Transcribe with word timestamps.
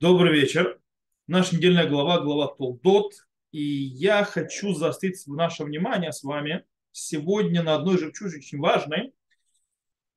Добрый 0.00 0.32
вечер. 0.32 0.78
Наша 1.26 1.56
недельная 1.56 1.88
глава, 1.88 2.20
глава 2.20 2.54
Толдот. 2.54 3.14
И 3.50 3.60
я 3.60 4.22
хочу 4.22 4.72
заострить 4.72 5.26
наше 5.26 5.64
внимание 5.64 6.12
с 6.12 6.22
вами 6.22 6.62
сегодня 6.92 7.64
на 7.64 7.74
одной 7.74 7.98
жемчужине 7.98 8.38
очень 8.38 8.60
важной, 8.60 9.12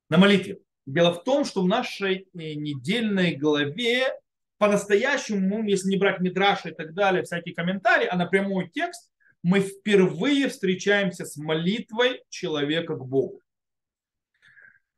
на 0.08 0.18
молитве. 0.18 0.60
Дело 0.86 1.12
в 1.12 1.24
том, 1.24 1.44
что 1.44 1.62
в 1.62 1.66
нашей 1.66 2.28
э, 2.32 2.54
недельной 2.54 3.34
главе 3.34 4.06
по-настоящему, 4.58 5.64
если 5.64 5.88
не 5.88 5.96
брать 5.96 6.20
мидраши 6.20 6.68
и 6.68 6.74
так 6.74 6.94
далее, 6.94 7.24
всякие 7.24 7.52
комментарии, 7.52 8.06
а 8.06 8.16
напрямую 8.16 8.68
текст, 8.68 9.10
мы 9.42 9.58
впервые 9.58 10.48
встречаемся 10.48 11.24
с 11.24 11.36
молитвой 11.36 12.22
человека 12.28 12.94
к 12.94 13.04
Богу. 13.04 13.40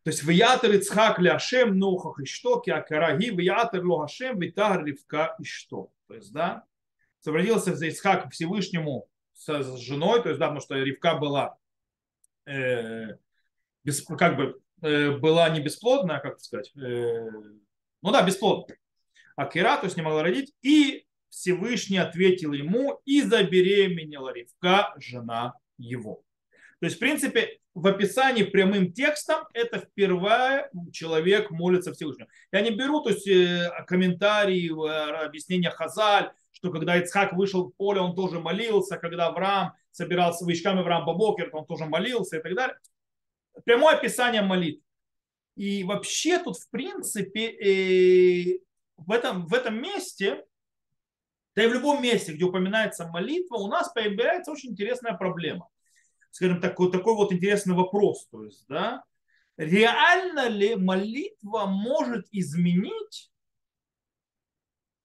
То 0.04 0.10
есть 0.10 0.22
виятер 0.22 0.70
Ицхак 0.74 1.18
ли 1.18 1.30
Ашем 1.30 1.78
нухах 1.78 2.20
и 2.20 2.26
что, 2.26 2.60
киакараги, 2.60 3.30
виятер 3.30 3.84
ло 3.84 4.04
Ашем, 4.04 4.38
витар 4.38 4.84
ривка 4.84 5.34
и 5.40 5.44
что. 5.44 5.90
То 6.06 6.14
есть, 6.14 6.32
да, 6.32 6.64
обратился 7.26 7.74
за 7.74 7.86
Ицхак 7.86 8.30
Всевышнему 8.30 9.08
с 9.34 9.76
женой, 9.78 10.22
то 10.22 10.28
есть, 10.28 10.38
да, 10.38 10.46
потому 10.46 10.60
что 10.60 10.74
Ривка 10.76 11.16
была, 11.16 11.56
э, 12.46 13.16
без, 13.82 14.02
как 14.02 14.36
бы, 14.36 14.60
э, 14.82 15.12
была 15.12 15.48
не 15.48 15.60
бесплодная, 15.60 16.20
как 16.20 16.38
сказать, 16.40 16.70
э, 16.76 17.30
ну 18.02 18.12
да, 18.12 18.22
бесплодная. 18.22 18.78
А 19.36 19.46
Кира, 19.46 19.76
то 19.78 19.86
есть 19.86 19.96
не 19.96 20.02
могла 20.02 20.22
родить, 20.22 20.54
и 20.62 21.06
Всевышний 21.30 21.98
ответил 21.98 22.52
ему, 22.52 23.00
и 23.04 23.22
забеременела 23.22 24.32
Ривка, 24.32 24.94
жена 24.98 25.54
его. 25.78 26.22
То 26.84 26.86
есть, 26.88 26.98
в 26.98 27.00
принципе, 27.00 27.60
в 27.72 27.86
описании 27.86 28.42
прямым 28.42 28.92
текстом 28.92 29.46
это 29.54 29.78
впервые 29.78 30.68
человек 30.92 31.50
молится 31.50 31.94
Всевышнему. 31.94 32.28
Я 32.52 32.60
не 32.60 32.72
беру 32.72 33.00
то 33.00 33.08
есть, 33.08 33.26
э, 33.26 33.70
комментарии, 33.86 34.68
э, 34.68 35.24
объяснения 35.24 35.70
Хазаль, 35.70 36.30
что 36.52 36.70
когда 36.70 36.98
Ицхак 36.98 37.32
вышел 37.32 37.68
в 37.68 37.74
поле, 37.74 38.02
он 38.02 38.14
тоже 38.14 38.38
молился, 38.38 38.98
когда 38.98 39.28
Авраам 39.28 39.72
собирался 39.92 40.44
вычками 40.44 40.80
Авраам 40.80 41.06
Бабокер, 41.06 41.48
он 41.54 41.64
тоже 41.64 41.86
молился 41.86 42.36
и 42.36 42.42
так 42.42 42.54
далее. 42.54 42.76
Прямое 43.64 43.94
описание 43.94 44.42
молитв. 44.42 44.84
И 45.56 45.84
вообще 45.84 46.38
тут, 46.38 46.58
в 46.58 46.68
принципе, 46.68 47.46
э, 47.46 48.58
в 48.98 49.10
этом, 49.10 49.46
в 49.46 49.54
этом 49.54 49.80
месте, 49.80 50.44
да 51.56 51.64
и 51.64 51.66
в 51.66 51.72
любом 51.72 52.02
месте, 52.02 52.34
где 52.34 52.44
упоминается 52.44 53.06
молитва, 53.06 53.56
у 53.56 53.68
нас 53.68 53.90
появляется 53.90 54.52
очень 54.52 54.72
интересная 54.72 55.14
проблема 55.14 55.70
скажем, 56.34 56.60
такой, 56.60 56.90
такой 56.90 57.14
вот 57.14 57.32
интересный 57.32 57.76
вопрос. 57.76 58.26
То 58.26 58.42
есть, 58.42 58.66
да, 58.68 59.04
реально 59.56 60.48
ли 60.48 60.74
молитва 60.74 61.66
может 61.66 62.26
изменить 62.32 63.30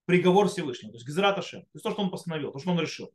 приговор 0.06 0.48
Всевышнего, 0.48 0.90
то 0.90 0.96
есть 0.96 1.06
Гизраташем, 1.06 1.60
то 1.60 1.68
есть 1.74 1.84
то, 1.84 1.92
что 1.92 2.02
он 2.02 2.10
постановил, 2.10 2.50
то, 2.50 2.58
что 2.58 2.72
он 2.72 2.80
решил. 2.80 3.12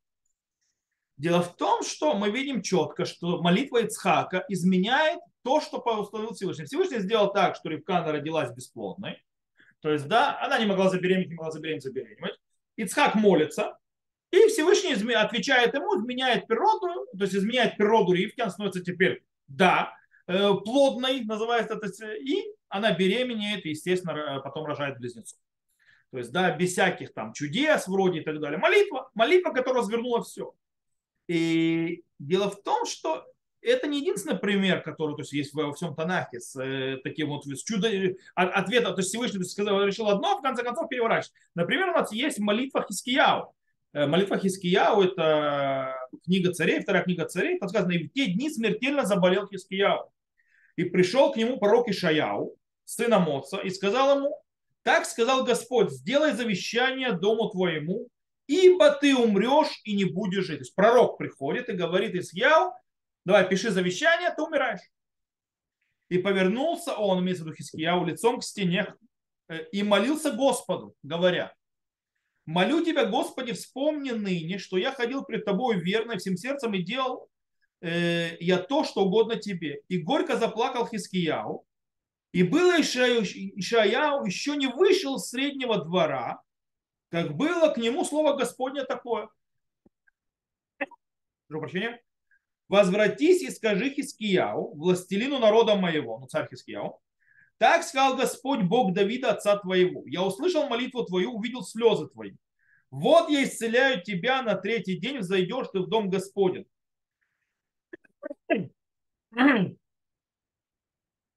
Дело 1.18 1.42
в 1.42 1.58
том, 1.58 1.84
что 1.84 2.16
мы 2.16 2.32
видим 2.32 2.62
четко, 2.62 3.04
что 3.04 3.42
молитва 3.42 3.84
Ицхака 3.84 4.46
изменяет 4.48 5.20
то, 5.44 5.60
что 5.60 5.80
постановил 5.80 6.34
Всевышний. 6.34 6.66
Всевышний 6.66 7.00
сделал 7.00 7.34
так, 7.34 7.58
что 7.58 7.68
Ревкана 7.68 8.14
родилась 8.14 8.54
бесплодной. 8.54 9.22
То 9.82 9.92
есть, 9.92 10.08
да, 10.08 10.42
она 10.42 10.58
не 10.58 10.66
могла 10.66 10.90
забеременеть, 10.90 11.28
не 11.28 11.36
могла 11.36 11.52
забеременеть, 11.52 11.84
забеременеть. 11.84 12.40
Ицхак 12.78 13.16
молится, 13.16 13.78
и 14.36 14.48
Всевышний 14.48 15.14
отвечает 15.14 15.74
ему, 15.74 16.00
изменяет 16.00 16.48
природу, 16.48 17.08
то 17.18 17.24
есть 17.24 17.36
изменяет 17.36 17.78
природу 17.78 18.14
Ривки, 18.14 18.48
становится 18.50 18.84
теперь, 18.84 19.24
да, 19.48 19.94
э, 20.28 20.54
плодной, 20.64 21.22
называется 21.22 21.76
это, 21.76 22.14
и 22.14 22.44
она 22.68 22.92
беременеет, 22.92 23.66
и, 23.66 23.70
естественно, 23.70 24.42
потом 24.44 24.66
рожает 24.66 24.98
близнецов. 24.98 25.40
То 26.12 26.20
есть, 26.20 26.32
да, 26.32 26.56
без 26.56 26.72
всяких 26.72 27.14
там 27.14 27.34
чудес 27.34 27.88
вроде 27.88 28.20
и 28.20 28.24
так 28.24 28.40
далее. 28.40 28.58
Молитва, 28.58 29.10
молитва, 29.14 29.52
которая 29.52 29.82
развернула 29.84 30.24
все. 30.24 30.54
И 31.28 32.04
дело 32.20 32.50
в 32.50 32.62
том, 32.62 32.86
что 32.86 33.26
это 33.62 33.88
не 33.88 34.00
единственный 34.00 34.38
пример, 34.38 34.82
который 34.82 35.16
то 35.16 35.22
есть, 35.22 35.34
есть 35.34 35.54
во 35.54 35.74
всем 35.74 35.96
Танахе 35.96 36.40
с 36.40 36.56
э, 36.56 36.98
таким 37.04 37.30
вот 37.30 37.46
с 37.46 37.64
чудо, 37.64 37.90
э, 37.90 38.16
ответом. 38.36 38.94
То 38.94 39.00
есть 39.00 39.10
Всевышний 39.10 39.44
сказал, 39.44 39.84
решил 39.84 40.08
одно, 40.08 40.34
а 40.34 40.38
в 40.38 40.42
конце 40.42 40.64
концов 40.64 40.88
переворачивать. 40.88 41.34
Например, 41.56 41.90
у 41.90 41.94
нас 41.94 42.12
есть 42.12 42.40
молитва 42.40 42.86
Хискияу. 42.88 43.56
Э, 43.96 44.08
молитва 44.08 44.38
Хискияу– 44.38 45.02
это 45.04 45.96
книга 46.26 46.52
царей, 46.52 46.82
вторая 46.82 47.04
книга 47.04 47.26
царей. 47.26 47.58
Там 47.58 47.70
сказано, 47.70 47.94
и 47.94 48.04
в 48.04 48.12
те 48.12 48.26
дни 48.26 48.50
смертельно 48.50 49.06
заболел 49.06 49.48
Хискияу. 49.48 50.12
И 50.76 50.84
пришел 50.84 51.32
к 51.32 51.38
нему 51.38 51.58
пророк 51.58 51.88
Ишаяу, 51.88 52.58
сын 52.84 53.14
Амоца, 53.14 53.60
и 53.60 53.70
сказал 53.70 54.18
ему, 54.18 54.38
так 54.84 55.06
сказал 55.06 55.46
Господь, 55.46 55.92
сделай 55.92 56.34
завещание 56.34 57.14
дому 57.14 57.50
твоему, 57.50 58.10
ибо 58.48 58.92
ты 58.92 59.16
умрешь 59.16 59.80
и 59.86 59.96
не 59.96 60.04
будешь 60.04 60.44
жить. 60.44 60.58
То 60.58 60.64
есть 60.64 60.76
пророк 60.76 61.18
приходит 61.18 61.70
и 61.70 61.74
говорит 61.74 62.16
Исьяу, 62.16 62.74
давай 63.24 63.48
пиши 63.48 63.72
завещание, 63.72 64.30
ты 64.36 64.42
умираешь. 64.44 64.82
И 66.10 66.18
повернулся 66.18 66.96
он, 66.96 67.24
имеется 67.24 67.46
в 67.46 67.48
виду 67.48 67.56
Хискияу, 67.56 68.04
лицом 68.04 68.42
к 68.42 68.44
стене 68.44 68.94
э, 69.48 69.64
и 69.72 69.84
молился 69.84 70.34
Господу, 70.34 70.96
говоря, 71.02 71.54
Молю 72.46 72.84
тебя, 72.84 73.06
Господи, 73.06 73.54
вспомни 73.54 74.12
ныне, 74.12 74.60
что 74.60 74.78
я 74.78 74.92
ходил 74.92 75.24
пред 75.24 75.46
тобой 75.46 75.80
верно 75.80 76.18
всем 76.18 76.38
сердцем 76.38 76.74
и 76.76 76.84
делал 76.84 77.28
э, 77.82 78.38
я 78.40 78.60
то, 78.60 78.84
что 78.84 79.06
угодно 79.06 79.36
тебе. 79.38 79.82
И 79.88 79.98
горько 79.98 80.38
заплакал 80.38 80.88
Хискияу. 80.88 81.66
И 82.32 82.44
было 82.44 82.80
Ишаяу, 82.82 83.24
Ишаяу 83.24 84.26
еще 84.26 84.56
не 84.58 84.68
вышел 84.68 85.18
с 85.18 85.30
среднего 85.30 85.84
двора, 85.84 86.42
как 87.10 87.36
было 87.36 87.70
к 87.70 87.78
нему 87.78 88.04
слово 88.06 88.36
Господне 88.36 88.84
такое. 88.84 89.30
Прошу 91.48 91.62
прощения. 91.62 92.02
Возвратись 92.68 93.42
и 93.42 93.52
скажи 93.52 93.90
Хискияу, 93.90 94.76
властелину 94.76 95.40
народа 95.40 95.76
моего, 95.76 96.20
ну 96.20 96.28
царь 96.28 96.48
Хискияу, 96.50 97.00
так 97.58 97.84
сказал 97.84 98.18
Господь 98.18 98.64
Бог 98.64 98.94
Давида, 98.94 99.32
отца 99.32 99.58
твоего. 99.58 100.04
Я 100.06 100.24
услышал 100.24 100.68
молитву 100.68 101.06
твою, 101.06 101.34
увидел 101.34 101.64
слезы 101.64 102.08
твои. 102.08 102.34
Вот 102.92 103.30
я 103.30 103.44
исцеляю 103.44 104.02
тебя, 104.02 104.42
на 104.42 104.56
третий 104.56 104.98
день 104.98 105.20
взойдешь 105.20 105.68
ты 105.72 105.80
в 105.80 105.88
дом 105.88 106.10
Господень. 106.10 106.68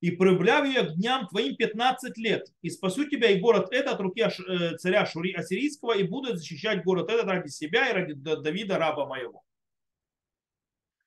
И 0.01 0.13
проявляю 0.13 0.71
я 0.71 0.85
к 0.85 0.95
дням 0.95 1.27
твоим 1.27 1.57
15 1.57 2.17
лет. 2.19 2.47
И 2.63 2.71
спасу 2.71 3.09
тебя 3.09 3.31
и 3.31 3.41
город 3.41 3.73
этот 3.73 3.95
от 3.95 4.01
руки 4.01 4.21
э, 4.21 4.77
царя 4.77 5.05
Шури 5.07 5.33
Ассирийского, 5.33 5.97
и 5.97 6.05
буду 6.05 6.37
защищать 6.37 6.85
город 6.85 7.11
этот 7.11 7.27
ради 7.27 7.49
себя 7.49 7.89
и 7.89 7.93
ради 7.93 8.13
Давида, 8.15 8.79
раба 8.79 9.07
моего. 9.07 9.43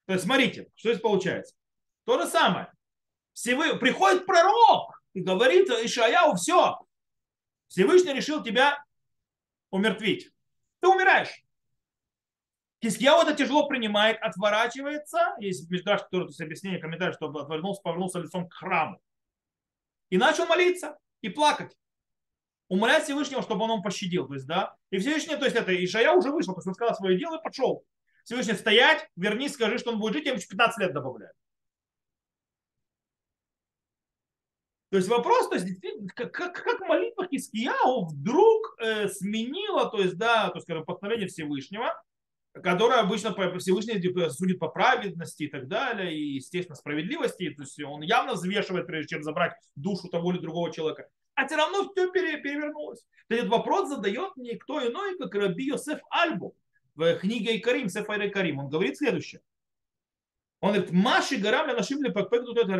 То 0.07 0.13
есть 0.13 0.25
смотрите, 0.25 0.67
что 0.75 0.89
здесь 0.89 1.01
получается. 1.01 1.55
То 2.03 2.21
же 2.21 2.27
самое. 2.27 2.69
Всевы... 3.31 3.77
Приходит 3.77 4.25
пророк, 4.25 5.00
и 5.13 5.21
говорит 5.21 5.69
Ишаяу, 5.69 6.35
все, 6.35 6.79
Всевышний 7.67 8.13
решил 8.13 8.43
тебя 8.43 8.83
умертвить. 9.69 10.29
Ты 10.79 10.87
умираешь. 10.87 11.43
Хискияу 12.83 13.21
это 13.21 13.35
тяжело 13.35 13.67
принимает, 13.67 14.17
отворачивается. 14.21 15.35
Есть 15.39 15.69
междраж, 15.69 16.01
который 16.01 16.23
то 16.23 16.29
есть 16.29 16.41
объяснение, 16.41 16.79
комментарий, 16.79 17.13
что 17.13 17.27
отвернулся, 17.27 17.81
повернулся 17.81 18.19
лицом 18.19 18.49
к 18.49 18.53
храму. 18.53 18.99
И 20.09 20.17
начал 20.17 20.47
молиться 20.47 20.97
и 21.21 21.29
плакать. 21.29 21.77
Умолять 22.67 23.03
Всевышнего, 23.03 23.41
чтобы 23.41 23.65
он 23.65 23.71
ему 23.71 23.83
пощадил. 23.83 24.27
То 24.27 24.33
есть, 24.33 24.47
да? 24.47 24.75
И 24.89 24.97
Всевышний, 24.97 25.35
то 25.35 25.45
есть 25.45 25.55
это 25.55 25.71
Ишая 25.73 26.11
уже 26.13 26.31
вышел, 26.31 26.53
то 26.53 26.59
есть 26.59 26.67
он 26.67 26.73
сказал 26.73 26.95
свое 26.95 27.17
дело 27.17 27.37
и 27.37 27.43
пошел. 27.43 27.85
Всевышний 28.23 28.53
стоять, 28.53 29.07
вернись, 29.15 29.53
скажи, 29.53 29.77
что 29.77 29.91
он 29.91 29.99
будет 29.99 30.13
жить, 30.13 30.25
я 30.25 30.31
ему 30.31 30.41
15 30.41 30.79
лет 30.79 30.93
добавляю. 30.93 31.33
То 34.91 34.97
есть 34.97 35.07
вопрос, 35.07 35.47
то 35.47 35.55
есть 35.55 35.67
как, 36.13 36.33
как, 36.33 36.53
как 36.53 36.81
молитва 36.81 37.25
Хискияу 37.25 38.07
вдруг 38.07 38.75
э, 38.77 39.07
сменила, 39.07 39.89
то 39.89 39.99
есть, 39.99 40.17
да, 40.17 40.49
то 40.49 40.55
есть, 40.55 40.65
скажем, 40.65 40.83
постановление 40.83 41.29
Всевышнего, 41.29 41.93
которое 42.53 42.99
обычно 42.99 43.33
Всевышний 43.57 44.01
типа, 44.01 44.29
судит 44.31 44.59
по 44.59 44.67
праведности 44.67 45.43
и 45.43 45.47
так 45.47 45.69
далее, 45.69 46.13
и, 46.13 46.33
естественно, 46.33 46.75
справедливости, 46.75 47.51
то 47.51 47.63
есть 47.63 47.81
он 47.81 48.01
явно 48.01 48.33
взвешивает, 48.33 48.85
прежде 48.85 49.15
чем 49.15 49.23
забрать 49.23 49.53
душу 49.77 50.09
того 50.09 50.33
или 50.33 50.41
другого 50.41 50.73
человека. 50.73 51.07
А 51.35 51.47
все 51.47 51.55
равно 51.55 51.89
все 51.89 52.11
перевернулось. 52.11 53.05
Этот 53.29 53.47
вопрос 53.47 53.87
задает 53.87 54.35
никто 54.35 54.85
иной, 54.85 55.17
как 55.17 55.33
Раби 55.35 55.67
Йосеф 55.67 56.01
Альбу 56.09 56.53
в 56.95 57.15
книге 57.15 57.57
Икарим, 57.57 57.87
Сефайр 57.87 58.29
Карим. 58.29 58.59
Он 58.59 58.67
говорит 58.67 58.97
следующее. 58.97 59.39
Он 60.61 60.73
говорит, 60.73 60.91
Маши 60.91 61.37
горам 61.37 61.65
для 61.65 61.75
нашим 61.75 62.01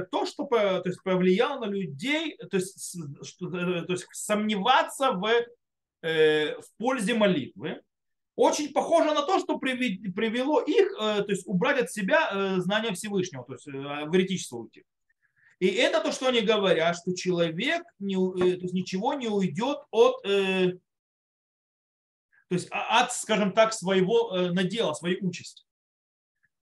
то, 0.06 0.26
что 0.28 0.46
то 0.46 0.84
есть, 0.86 1.02
повлияло 1.02 1.66
на 1.66 1.70
людей, 1.70 2.38
то 2.38 2.58
есть, 2.58 2.96
что, 3.24 3.48
э, 3.48 3.82
то 3.86 3.94
есть 3.94 4.06
сомневаться 4.12 5.14
в, 5.14 5.28
э, 6.04 6.56
в 6.62 6.78
пользе 6.78 7.16
молитвы, 7.16 7.82
очень 8.36 8.72
похоже 8.72 9.14
на 9.14 9.24
то, 9.24 9.40
что 9.40 9.58
привело 9.58 10.62
их, 10.62 10.92
э, 10.94 11.24
то 11.24 11.30
есть 11.30 11.48
убрать 11.48 11.82
от 11.82 11.92
себя 11.92 12.30
э, 12.32 12.60
знание 12.60 12.94
Всевышнего, 12.94 13.44
то 13.46 13.54
есть 13.54 13.68
э, 13.68 13.72
в 13.72 14.12
уйти. 14.56 14.84
И 15.58 15.68
это 15.68 16.02
то, 16.02 16.12
что 16.12 16.28
они 16.28 16.42
говорят, 16.42 16.98
что 16.98 17.16
человек 17.16 17.84
не, 17.98 18.16
то 18.16 18.62
есть 18.62 18.74
ничего 18.74 19.16
не 19.16 19.28
уйдет 19.28 19.80
от 19.92 20.22
То 20.24 20.80
есть 22.50 22.68
а, 22.72 23.04
от, 23.04 23.14
скажем 23.14 23.54
так, 23.54 23.74
своего 23.74 24.36
э, 24.36 24.52
надела, 24.52 24.94
своей 24.94 25.18
участи. 25.22 25.64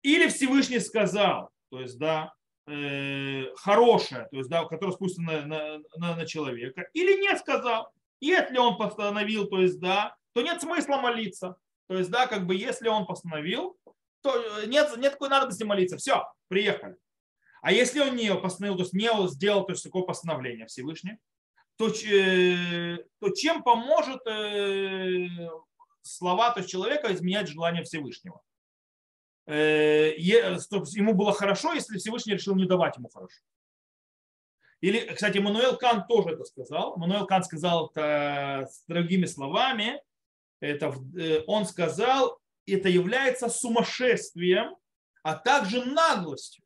Или 0.06 0.28
Всевышний 0.28 0.78
сказал, 0.78 1.50
то 1.68 1.80
есть, 1.80 1.98
да, 1.98 2.32
э, 2.68 3.46
хорошее, 3.56 4.28
то 4.30 4.36
есть, 4.36 4.48
да, 4.48 4.64
которое 4.64 4.92
спустено 4.92 5.40
на, 5.40 5.78
на, 5.96 6.14
на 6.14 6.26
человека, 6.26 6.88
или 6.92 7.20
не 7.20 7.36
сказал. 7.36 7.90
Если 8.20 8.56
он 8.56 8.78
постановил, 8.78 9.48
то 9.48 9.60
есть, 9.60 9.80
да, 9.80 10.14
то 10.32 10.42
нет 10.42 10.60
смысла 10.60 10.98
молиться. 10.98 11.56
То 11.88 11.98
есть, 11.98 12.08
да, 12.08 12.28
как 12.28 12.46
бы, 12.46 12.54
если 12.54 12.86
он 12.86 13.04
постановил, 13.04 13.76
то 14.22 14.60
э, 14.60 14.66
нет, 14.66 14.96
нет 14.96 15.14
такой 15.14 15.28
надобности 15.28 15.64
молиться. 15.64 15.96
Все, 15.96 16.22
приехали. 16.46 16.94
А 17.60 17.72
если 17.72 17.98
он 17.98 18.14
не 18.14 18.32
постановил, 18.32 18.76
то 18.76 18.84
есть 18.84 18.94
не 18.94 19.10
сделал 19.26 19.66
то 19.66 19.72
есть, 19.72 19.82
такое 19.82 20.04
постановление 20.04 20.66
Всевышний, 20.66 21.18
то, 21.78 21.88
э, 21.88 22.98
то 23.18 23.30
чем 23.30 23.64
поможет 23.64 24.24
э, 24.28 25.26
слова 26.02 26.52
то 26.52 26.60
есть 26.60 26.70
человека 26.70 27.12
изменять 27.12 27.48
желание 27.48 27.82
Всевышнего? 27.82 28.40
Ему 29.46 31.14
было 31.14 31.32
хорошо, 31.32 31.72
если 31.72 31.98
Всевышний 31.98 32.34
решил 32.34 32.56
не 32.56 32.66
давать 32.66 32.96
ему 32.96 33.08
хорошо. 33.08 33.40
Или, 34.80 35.00
кстати, 35.14 35.38
Мануэл 35.38 35.76
Кан 35.76 36.06
тоже 36.06 36.30
это 36.30 36.44
сказал. 36.44 36.96
Мануэл 36.96 37.26
Кан 37.26 37.42
сказал 37.44 37.88
это 37.88 38.68
с 38.70 38.84
другими 38.86 39.24
словами. 39.26 40.00
Это, 40.60 40.94
он 41.46 41.64
сказал, 41.66 42.38
это 42.66 42.88
является 42.88 43.48
сумасшествием, 43.48 44.76
а 45.22 45.34
также 45.34 45.84
наглостью. 45.84 46.64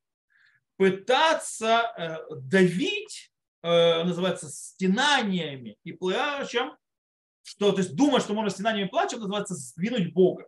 Пытаться 0.77 1.93
э, 1.97 2.17
давить, 2.43 3.33
э, 3.63 4.05
называется, 4.05 4.49
стенаниями 4.49 5.77
и 5.85 5.93
плачем, 5.93 6.77
что, 7.43 7.73
то 7.73 7.79
есть 7.79 7.95
думать, 7.95 8.23
что 8.23 8.35
можно 8.35 8.51
стенаниями 8.51 8.89
и 8.89 8.91
плачем, 8.91 9.19
называется 9.21 9.55
сдвинуть 9.55 10.13
Бога 10.15 10.45
э, 10.45 10.47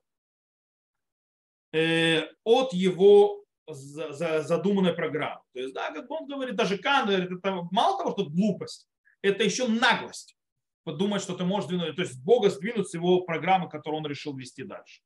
от 1.73 2.73
его 2.73 3.45
задуманной 3.67 4.93
программы. 4.93 5.41
То 5.55 5.61
есть, 5.61 5.75
да, 5.75 5.91
как 5.91 6.11
он 6.11 6.27
говорит, 6.27 6.57
даже 6.57 6.79
Кан 6.79 7.07
говорит, 7.07 7.31
это 7.31 7.63
мало 7.71 7.99
того, 7.99 8.13
что 8.13 8.27
глупость, 8.29 8.89
это 9.23 9.45
еще 9.45 9.69
наглость. 9.69 10.37
Подумать, 10.85 11.23
что 11.23 11.37
ты 11.37 11.45
можешь 11.45 11.69
двинуть, 11.69 11.95
то 11.95 12.03
есть 12.03 12.21
Бога 12.23 12.51
сдвинуть 12.51 12.89
с 12.89 12.95
его 12.95 13.21
программы, 13.21 13.69
которую 13.69 14.01
он 14.01 14.07
решил 14.07 14.37
вести 14.37 14.65
дальше. 14.65 15.01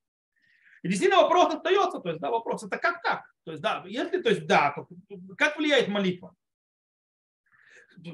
И 0.82 0.88
действительно 0.88 1.22
вопрос 1.22 1.54
остается, 1.54 1.98
то 1.98 2.08
есть, 2.08 2.20
да, 2.20 2.30
вопрос, 2.30 2.62
это 2.64 2.78
как 2.78 3.02
так? 3.02 3.24
То 3.44 3.50
есть, 3.50 3.62
да, 3.62 3.84
если, 3.86 4.22
то 4.22 4.30
есть, 4.30 4.46
да, 4.46 4.72
то 4.74 4.88
как 5.36 5.58
влияет 5.58 5.88
молитва? 5.88 6.34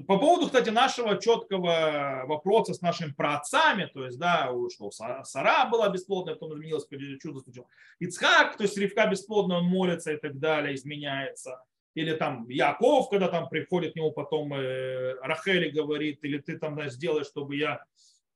По 0.06 0.18
поводу, 0.18 0.46
кстати, 0.46 0.70
нашего 0.70 1.20
четкого 1.20 2.24
вопроса 2.26 2.74
с 2.74 2.80
нашими 2.80 3.12
праотцами, 3.12 3.90
то 3.92 4.04
есть, 4.04 4.18
да, 4.18 4.50
что 4.74 4.90
Сара 4.90 5.66
была 5.66 5.88
бесплодная, 5.88 6.34
потом 6.34 6.54
изменилась, 6.54 6.86
чудо 7.20 7.40
случилось. 7.40 7.68
Ицхак, 7.98 8.56
то 8.56 8.64
есть 8.64 8.76
Ривка 8.76 9.06
бесплодная, 9.06 9.58
он 9.58 9.64
молится 9.64 10.12
и 10.12 10.16
так 10.16 10.38
далее, 10.38 10.74
изменяется. 10.74 11.62
Или 11.94 12.14
там 12.14 12.48
Яков, 12.48 13.10
когда 13.10 13.28
там 13.28 13.48
приходит 13.48 13.92
к 13.92 13.96
нему 13.96 14.12
потом 14.12 14.54
э, 14.54 15.14
Рахели 15.20 15.68
говорит, 15.68 16.24
или 16.24 16.38
ты 16.38 16.58
там 16.58 16.74
да, 16.74 16.88
сделай, 16.88 17.24
чтобы 17.24 17.56
я 17.56 17.84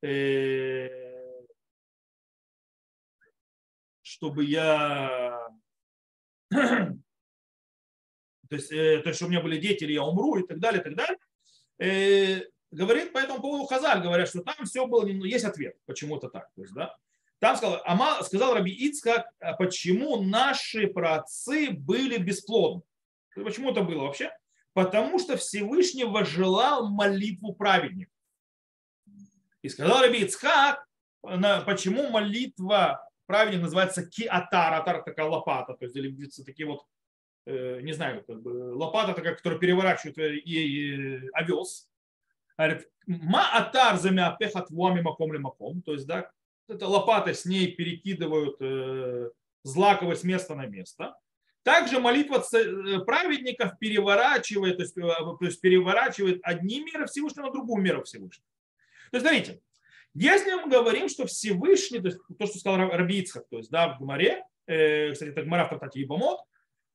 э, 0.03 0.89
чтобы 4.03 4.45
я 4.45 5.39
то 6.49 8.55
есть, 8.55 8.71
э, 8.71 8.99
то 8.99 9.09
есть, 9.09 9.21
у 9.21 9.27
меня 9.27 9.41
были 9.41 9.57
дети, 9.57 9.83
или 9.83 9.93
я 9.93 10.03
умру, 10.03 10.37
и 10.37 10.47
так 10.47 10.59
далее, 10.59 10.81
и 10.81 10.83
так 10.83 10.95
далее. 10.95 11.17
Э, 11.79 12.41
говорит 12.71 13.13
по 13.13 13.19
этому 13.19 13.41
поводу 13.41 13.65
Хазаль, 13.65 14.01
говорят, 14.01 14.29
что 14.29 14.41
там 14.41 14.65
все 14.65 14.85
было, 14.85 15.05
ну, 15.05 15.25
есть 15.25 15.45
ответ, 15.45 15.77
почему-то 15.85 16.29
так. 16.29 16.51
То 16.55 16.61
есть, 16.61 16.73
да? 16.73 16.95
Там 17.39 17.55
сказал, 17.55 17.81
Ама, 17.85 18.23
сказал 18.23 18.55
Раби 18.55 18.71
Ицкак, 18.71 19.27
а 19.39 19.53
почему 19.53 20.21
наши 20.23 20.87
праотцы 20.87 21.71
были 21.71 22.17
бесплодны. 22.17 22.81
Почему 23.35 23.71
это 23.71 23.83
было 23.83 24.03
вообще? 24.03 24.31
Потому 24.73 25.19
что 25.19 25.37
Всевышний 25.37 26.03
вожелал 26.03 26.89
молитву 26.89 27.53
праведников. 27.53 28.13
И 29.61 29.69
сказал 29.69 30.01
Раби 30.01 30.23
Ицхак, 30.23 30.83
почему 31.21 32.09
молитва 32.09 33.07
правильник 33.27 33.61
называется 33.61 34.05
киатар. 34.05 34.73
Атар 34.73 35.03
такая 35.03 35.27
лопата, 35.27 35.73
то 35.73 35.85
есть 35.85 35.95
или 35.95 36.13
такие 36.43 36.67
вот, 36.67 36.83
не 37.81 37.93
знаю, 37.93 38.23
как 38.25 38.41
бы, 38.41 38.75
лопата 38.75 39.13
такая, 39.13 39.35
которая 39.35 39.59
переворачивает 39.59 40.17
и, 40.17 40.39
и 40.39 41.29
овес. 41.33 41.89
Говорит, 42.57 42.87
ма 43.05 43.49
атар 43.53 43.97
замя 43.97 44.35
пехат 44.39 44.69
вами 44.69 45.01
маком 45.01 45.31
ли 45.31 45.39
маком. 45.39 45.81
То 45.81 45.93
есть, 45.93 46.05
да, 46.07 46.29
это 46.67 46.87
лопата 46.87 47.33
с 47.33 47.45
ней 47.45 47.71
перекидывают 47.71 48.57
э, 48.59 49.29
злаковость 49.63 50.21
с 50.21 50.23
места 50.23 50.55
на 50.55 50.65
место. 50.65 51.15
Также 51.63 51.99
молитва 51.99 52.43
э, 52.53 52.99
праведников 52.99 53.77
переворачивает, 53.79 54.77
то 54.77 54.83
есть, 54.83 54.95
то 54.95 55.37
есть 55.41 55.61
переворачивает 55.61 56.39
одни 56.43 56.81
меры 56.81 57.05
Всевышнего 57.07 57.47
на 57.47 57.51
другую 57.51 57.81
меру 57.81 58.03
Всевышнего. 58.03 58.47
То 59.11 59.17
есть, 59.17 59.25
смотрите, 59.25 59.61
если 60.13 60.53
мы 60.53 60.69
говорим, 60.69 61.09
что 61.09 61.25
Всевышний, 61.27 61.99
то 61.99 62.07
есть 62.07 62.19
то, 62.39 62.45
что 62.47 62.57
сказал 62.57 62.89
Раби 62.89 63.19
Ицхак, 63.19 63.47
то 63.49 63.57
есть 63.57 63.69
да, 63.69 63.93
в 63.93 63.99
Гумаре, 63.99 64.43
э, 64.65 65.11
кстати, 65.11 65.29
это 65.29 65.43
Гмара 65.43 65.65
в 65.65 65.69
Татате 65.69 66.01
Ибамот, 66.03 66.39
э, 66.39 66.43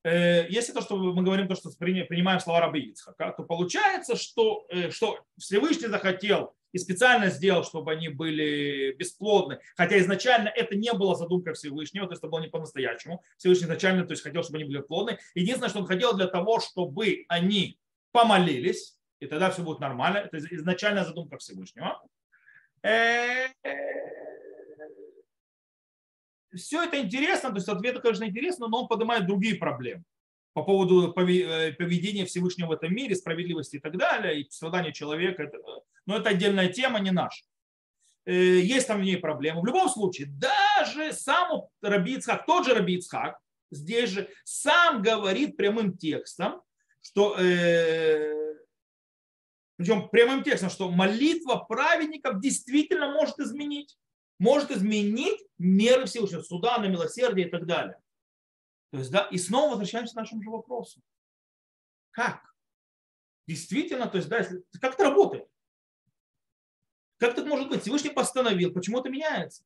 если 0.04 0.72
то, 0.72 0.80
что 0.80 0.96
мы 0.96 1.22
говорим, 1.22 1.46
то, 1.46 1.54
что 1.54 1.70
принимаем 1.78 2.40
слова 2.40 2.60
Раби 2.60 2.80
Ицхака, 2.90 3.32
то 3.36 3.44
получается, 3.44 4.16
что, 4.16 4.66
э, 4.68 4.90
что 4.90 5.24
Всевышний 5.38 5.86
захотел 5.86 6.54
и 6.72 6.78
специально 6.78 7.28
сделал, 7.28 7.62
чтобы 7.64 7.92
они 7.92 8.08
были 8.08 8.94
бесплодны, 8.98 9.60
хотя 9.76 9.98
изначально 9.98 10.48
это 10.48 10.74
не 10.74 10.92
было 10.92 11.14
задумкой 11.14 11.52
Всевышнего, 11.54 12.06
то 12.06 12.12
есть 12.12 12.20
это 12.20 12.28
было 12.28 12.40
не 12.40 12.48
по-настоящему. 12.48 13.22
Всевышний 13.36 13.66
изначально 13.66 14.04
то 14.04 14.12
есть, 14.12 14.22
хотел, 14.22 14.42
чтобы 14.42 14.58
они 14.58 14.64
были 14.64 14.80
плодны. 14.80 15.18
Единственное, 15.34 15.68
что 15.68 15.80
он 15.80 15.86
хотел 15.86 16.14
для 16.14 16.26
того, 16.26 16.58
чтобы 16.60 17.24
они 17.28 17.78
помолились, 18.10 18.98
и 19.20 19.26
тогда 19.26 19.50
все 19.50 19.62
будет 19.62 19.78
нормально. 19.78 20.18
Это 20.18 20.38
изначальная 20.38 21.04
задумка 21.04 21.38
Всевышнего. 21.38 22.02
Э, 26.52 26.56
Все 26.56 26.82
это 26.82 27.00
интересно, 27.00 27.50
то 27.50 27.56
есть 27.56 27.68
ответы, 27.68 28.00
конечно, 28.00 28.24
интересно, 28.24 28.68
но 28.68 28.82
он 28.82 28.88
поднимает 28.88 29.26
другие 29.26 29.56
проблемы 29.56 30.04
по 30.52 30.62
поводу 30.62 31.08
э, 31.08 31.72
поведения 31.72 32.26
Всевышнего 32.26 32.68
в 32.68 32.72
этом 32.72 32.94
мире, 32.94 33.14
справедливости 33.14 33.76
и 33.76 33.80
так 33.80 33.96
далее, 33.96 34.40
и 34.42 34.50
страдания 34.50 34.92
человека. 34.92 35.50
Но 36.06 36.16
это 36.16 36.30
отдельная 36.30 36.68
тема, 36.68 37.00
не 37.00 37.10
наша. 37.10 37.44
Э, 38.26 38.32
есть 38.32 38.86
там 38.86 39.00
в 39.00 39.04
ней 39.04 39.16
проблемы. 39.16 39.62
В 39.62 39.66
любом 39.66 39.88
случае, 39.88 40.28
даже 40.28 41.12
сам 41.12 41.62
Раби 41.80 42.14
Ицхак, 42.16 42.46
тот 42.46 42.66
же 42.66 42.74
Раби 42.74 42.96
Ицхак, 42.96 43.38
здесь 43.70 44.10
же 44.10 44.28
сам 44.44 45.00
говорит 45.00 45.56
прямым 45.56 45.96
текстом, 45.96 46.62
что 47.00 47.34
причем 49.76 50.08
прямым 50.10 50.44
текстом, 50.44 50.70
что 50.70 50.90
молитва 50.90 51.56
праведников 51.56 52.40
действительно 52.40 53.10
может 53.10 53.40
изменить. 53.40 53.96
Может 54.42 54.72
изменить 54.72 55.40
меры 55.56 56.04
Всевышнего, 56.06 56.42
суда 56.42 56.76
на 56.78 56.86
милосердие 56.86 57.46
и 57.46 57.48
так 57.48 57.64
далее. 57.64 57.96
То 58.90 58.98
есть, 58.98 59.12
да, 59.12 59.28
и 59.30 59.38
снова 59.38 59.70
возвращаемся 59.70 60.14
к 60.14 60.16
нашему 60.16 60.42
же 60.42 60.50
вопросу. 60.50 61.00
Как? 62.10 62.42
Действительно, 63.46 64.08
то 64.08 64.16
есть, 64.16 64.28
да, 64.28 64.44
как 64.80 64.94
это 64.94 65.04
работает? 65.04 65.48
Как 67.18 67.38
это 67.38 67.46
может 67.46 67.68
быть? 67.68 67.82
Всевышний 67.82 68.10
постановил, 68.10 68.72
почему 68.72 68.98
это 68.98 69.10
меняется? 69.10 69.62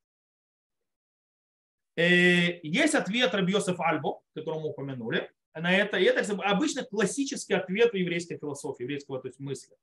Э, 1.97 2.61
есть 2.63 2.95
ответ 2.95 3.33
Рабиосов 3.33 3.81
Альбо, 3.81 4.21
который 4.35 4.61
мы 4.61 4.69
упомянули 4.69 5.33
на 5.55 5.75
это. 5.75 5.97
И 5.97 6.05
это 6.05 6.31
обычно 6.43 6.85
классический 6.85 7.55
ответ 7.55 7.95
еврейской 7.95 8.37
философии, 8.37 8.83
еврейского 8.83 9.23
то 9.23 9.29
есть, 9.29 9.41
мысли. 9.41 9.75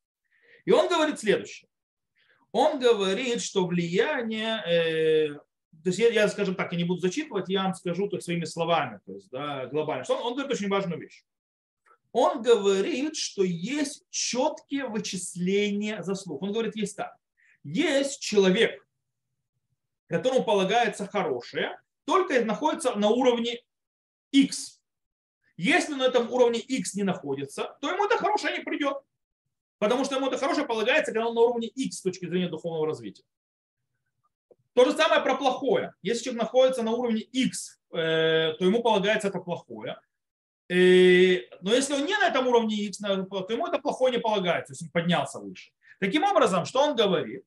И 0.65 0.71
он 0.71 0.87
говорит 0.87 1.19
следующее. 1.19 1.67
Он 2.53 2.79
говорит, 2.79 3.41
что 3.41 3.65
влияние, 3.65 4.61
э, 4.67 5.33
то 5.33 5.89
есть 5.89 5.97
я, 5.97 6.09
я, 6.09 6.27
скажем 6.29 6.53
так, 6.53 6.71
я 6.71 6.77
не 6.77 6.83
буду 6.83 7.01
зачитывать, 7.01 7.49
я 7.49 7.63
вам 7.63 7.73
скажу 7.73 8.07
только 8.07 8.23
своими 8.23 8.45
словами, 8.45 8.99
то 9.05 9.13
есть 9.13 9.29
да, 9.31 9.65
глобально. 9.65 10.03
Что 10.03 10.17
он, 10.17 10.27
он 10.27 10.33
говорит 10.35 10.51
очень 10.51 10.69
важную 10.69 11.01
вещь. 11.01 11.23
Он 12.11 12.43
говорит, 12.43 13.15
что 13.15 13.43
есть 13.43 14.05
четкие 14.11 14.85
вычисления 14.85 16.03
заслуг. 16.03 16.43
Он 16.43 16.53
говорит, 16.53 16.75
есть 16.75 16.95
так. 16.95 17.17
Есть 17.63 18.21
человек, 18.21 18.87
которому 20.07 20.43
полагается 20.43 21.07
хорошее, 21.07 21.75
только 22.05 22.45
находится 22.45 22.93
на 22.93 23.09
уровне 23.09 23.63
X. 24.31 24.79
Если 25.57 25.95
на 25.95 26.03
этом 26.03 26.31
уровне 26.31 26.59
X 26.59 26.93
не 26.93 27.03
находится, 27.03 27.75
то 27.81 27.89
ему 27.91 28.05
это 28.05 28.19
хорошее 28.19 28.59
не 28.59 28.63
придет. 28.63 28.97
Потому 29.83 30.05
что 30.05 30.15
ему 30.15 30.27
это 30.27 30.37
хорошее 30.37 30.65
полагается, 30.65 31.11
когда 31.11 31.27
он 31.27 31.35
на 31.35 31.41
уровне 31.41 31.67
X 31.67 31.97
с 31.97 32.01
точки 32.01 32.25
зрения 32.25 32.47
духовного 32.47 32.87
развития. 32.87 33.23
То 34.75 34.85
же 34.85 34.93
самое 34.93 35.19
про 35.21 35.35
плохое. 35.35 35.93
Если 36.01 36.23
человек 36.23 36.43
находится 36.43 36.83
на 36.83 36.91
уровне 36.91 37.19
X, 37.19 37.81
э, 37.91 38.53
то 38.57 38.63
ему 38.63 38.81
полагается 38.81 39.27
это 39.27 39.39
плохое. 39.39 39.99
Э, 40.69 41.41
но 41.59 41.73
если 41.73 41.95
он 41.95 42.05
не 42.05 42.17
на 42.17 42.29
этом 42.29 42.47
уровне 42.47 42.77
X, 42.77 42.99
то 42.99 43.45
ему 43.49 43.67
это 43.67 43.77
плохое 43.77 44.13
не 44.13 44.21
полагается, 44.21 44.71
если 44.71 44.85
он 44.85 44.91
поднялся 44.91 45.39
выше. 45.39 45.71
Таким 45.99 46.23
образом, 46.23 46.63
что 46.63 46.79
он 46.79 46.95
говорит? 46.95 47.43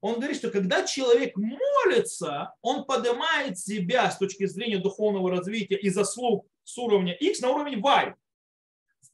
он 0.00 0.16
говорит, 0.20 0.36
что 0.36 0.50
когда 0.50 0.86
человек 0.86 1.36
молится, 1.36 2.54
он 2.62 2.84
поднимает 2.84 3.58
себя 3.58 4.08
с 4.08 4.18
точки 4.18 4.46
зрения 4.46 4.78
духовного 4.78 5.32
развития 5.32 5.78
и 5.78 5.88
заслуг 5.88 6.46
с 6.62 6.78
уровня 6.78 7.12
X 7.14 7.40
на 7.40 7.50
уровень 7.50 7.80
Y. 7.80 8.14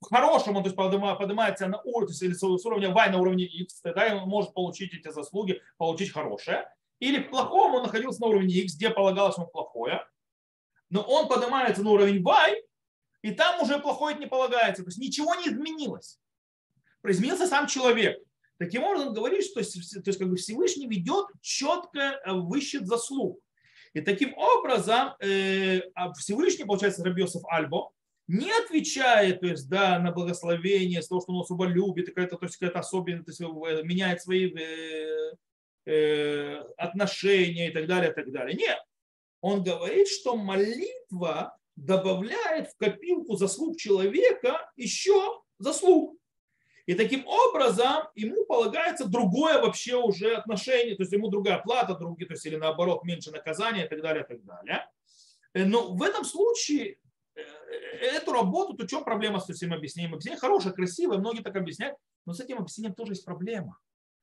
В 0.03 0.09
хорошем 0.09 0.57
он 0.57 0.65
то 0.65 0.69
есть, 0.69 0.77
поднимается 0.77 1.69
на 1.69 1.81
уровень, 1.83 2.15
или 2.21 2.33
с 2.33 2.43
уровня 2.43 2.89
Y 2.89 3.11
на 3.11 3.19
уровне 3.19 3.45
X, 3.45 3.81
тогда 3.83 4.17
он 4.17 4.29
может 4.29 4.53
получить 4.53 4.93
эти 4.93 5.13
заслуги, 5.13 5.61
получить 5.79 6.13
хорошее. 6.13 6.69
Или 6.99 7.23
в 7.23 7.31
плохом 7.31 7.75
он 7.75 7.83
находился 7.83 8.21
на 8.21 8.27
уровне 8.27 8.55
X, 8.57 8.75
где 8.75 8.91
полагалось 8.91 9.37
ему 9.37 9.47
плохое. 9.47 10.05
Но 10.91 11.03
он 11.03 11.29
поднимается 11.29 11.83
на 11.83 11.91
уровень 11.91 12.17
Y, 12.17 12.63
и 13.23 13.31
там 13.31 13.63
уже 13.63 13.79
плохое 13.79 14.17
не 14.17 14.27
полагается. 14.27 14.83
То 14.83 14.89
есть 14.89 14.99
ничего 14.99 15.35
не 15.37 15.49
изменилось. 15.49 16.19
Изменился 17.05 17.47
сам 17.47 17.67
человек. 17.69 18.21
Таким 18.59 18.85
образом, 18.85 19.09
он 19.09 19.15
говорит, 19.15 19.45
что 19.45 19.55
то 19.55 19.61
есть, 19.61 20.19
как 20.19 20.29
бы 20.29 20.37
Всевышний 20.37 20.87
ведет 20.87 21.27
четко 21.41 22.01
э, 22.01 22.33
выщет 22.33 22.87
заслуг. 22.87 23.41
И 23.93 24.01
таким 24.01 24.35
образом 24.37 25.15
э, 25.21 25.81
а 25.95 26.13
Всевышний, 26.15 26.65
получается, 26.65 27.05
Рабиосов 27.05 27.43
Альбо, 27.49 27.93
не 28.33 28.51
отвечает 28.51 29.41
то 29.41 29.47
есть, 29.47 29.69
да, 29.69 29.99
на 29.99 30.11
благословение, 30.11 31.03
с 31.03 31.09
того, 31.09 31.21
что 31.21 31.33
он 31.33 31.43
особо 31.43 31.67
любит, 31.67 32.07
какая-то, 32.07 32.37
то 32.37 32.47
есть 32.47 32.57
какая-то 32.57 32.79
особенность, 32.79 33.39
то 33.39 33.45
есть, 33.45 33.85
меняет 33.85 34.23
свои 34.23 34.51
э, 34.55 35.35
э, 35.85 36.57
отношения 36.79 37.69
и 37.69 37.73
так 37.73 37.87
далее, 37.87 38.11
и 38.11 38.15
так 38.15 38.33
далее. 38.33 38.57
Нет. 38.57 38.79
Он 39.43 39.63
говорит, 39.63 40.09
что 40.09 40.37
молитва 40.37 41.59
добавляет 41.77 42.69
в 42.71 42.77
копилку 42.79 43.37
заслуг 43.37 43.77
человека 43.77 44.71
еще 44.77 45.43
заслуг. 45.59 46.17
И 46.87 46.95
таким 46.95 47.27
образом 47.27 48.05
ему 48.15 48.47
полагается 48.47 49.07
другое 49.07 49.61
вообще 49.61 49.97
уже 49.97 50.37
отношение, 50.37 50.97
то 50.97 51.03
есть 51.03 51.13
ему 51.13 51.29
другая 51.29 51.59
плата, 51.59 51.95
другие, 51.95 52.27
то 52.27 52.33
есть 52.33 52.47
или 52.47 52.57
наоборот 52.57 53.05
меньше 53.05 53.31
наказания 53.31 53.85
и 53.85 53.89
так 53.89 54.01
далее, 54.01 54.25
и 54.25 54.27
так 54.27 54.43
далее. 54.43 54.89
Э, 55.53 55.65
но 55.67 55.93
в 55.93 56.03
этом 56.03 56.25
случае 56.25 56.97
эту 57.35 58.33
работу, 58.33 58.75
то 58.75 58.87
чем 58.87 59.05
проблема 59.05 59.41
с 59.41 59.49
этим 59.49 59.73
объяснением? 59.73 60.15
Объяснение 60.15 60.41
хорошее, 60.41 60.75
красивое, 60.75 61.19
многие 61.19 61.43
так 61.43 61.57
объясняют, 61.57 61.97
но 62.27 62.33
с 62.33 62.41
этим 62.41 62.59
объяснением 62.59 62.95
тоже 62.95 63.13
есть 63.13 63.25
проблема. 63.25 63.79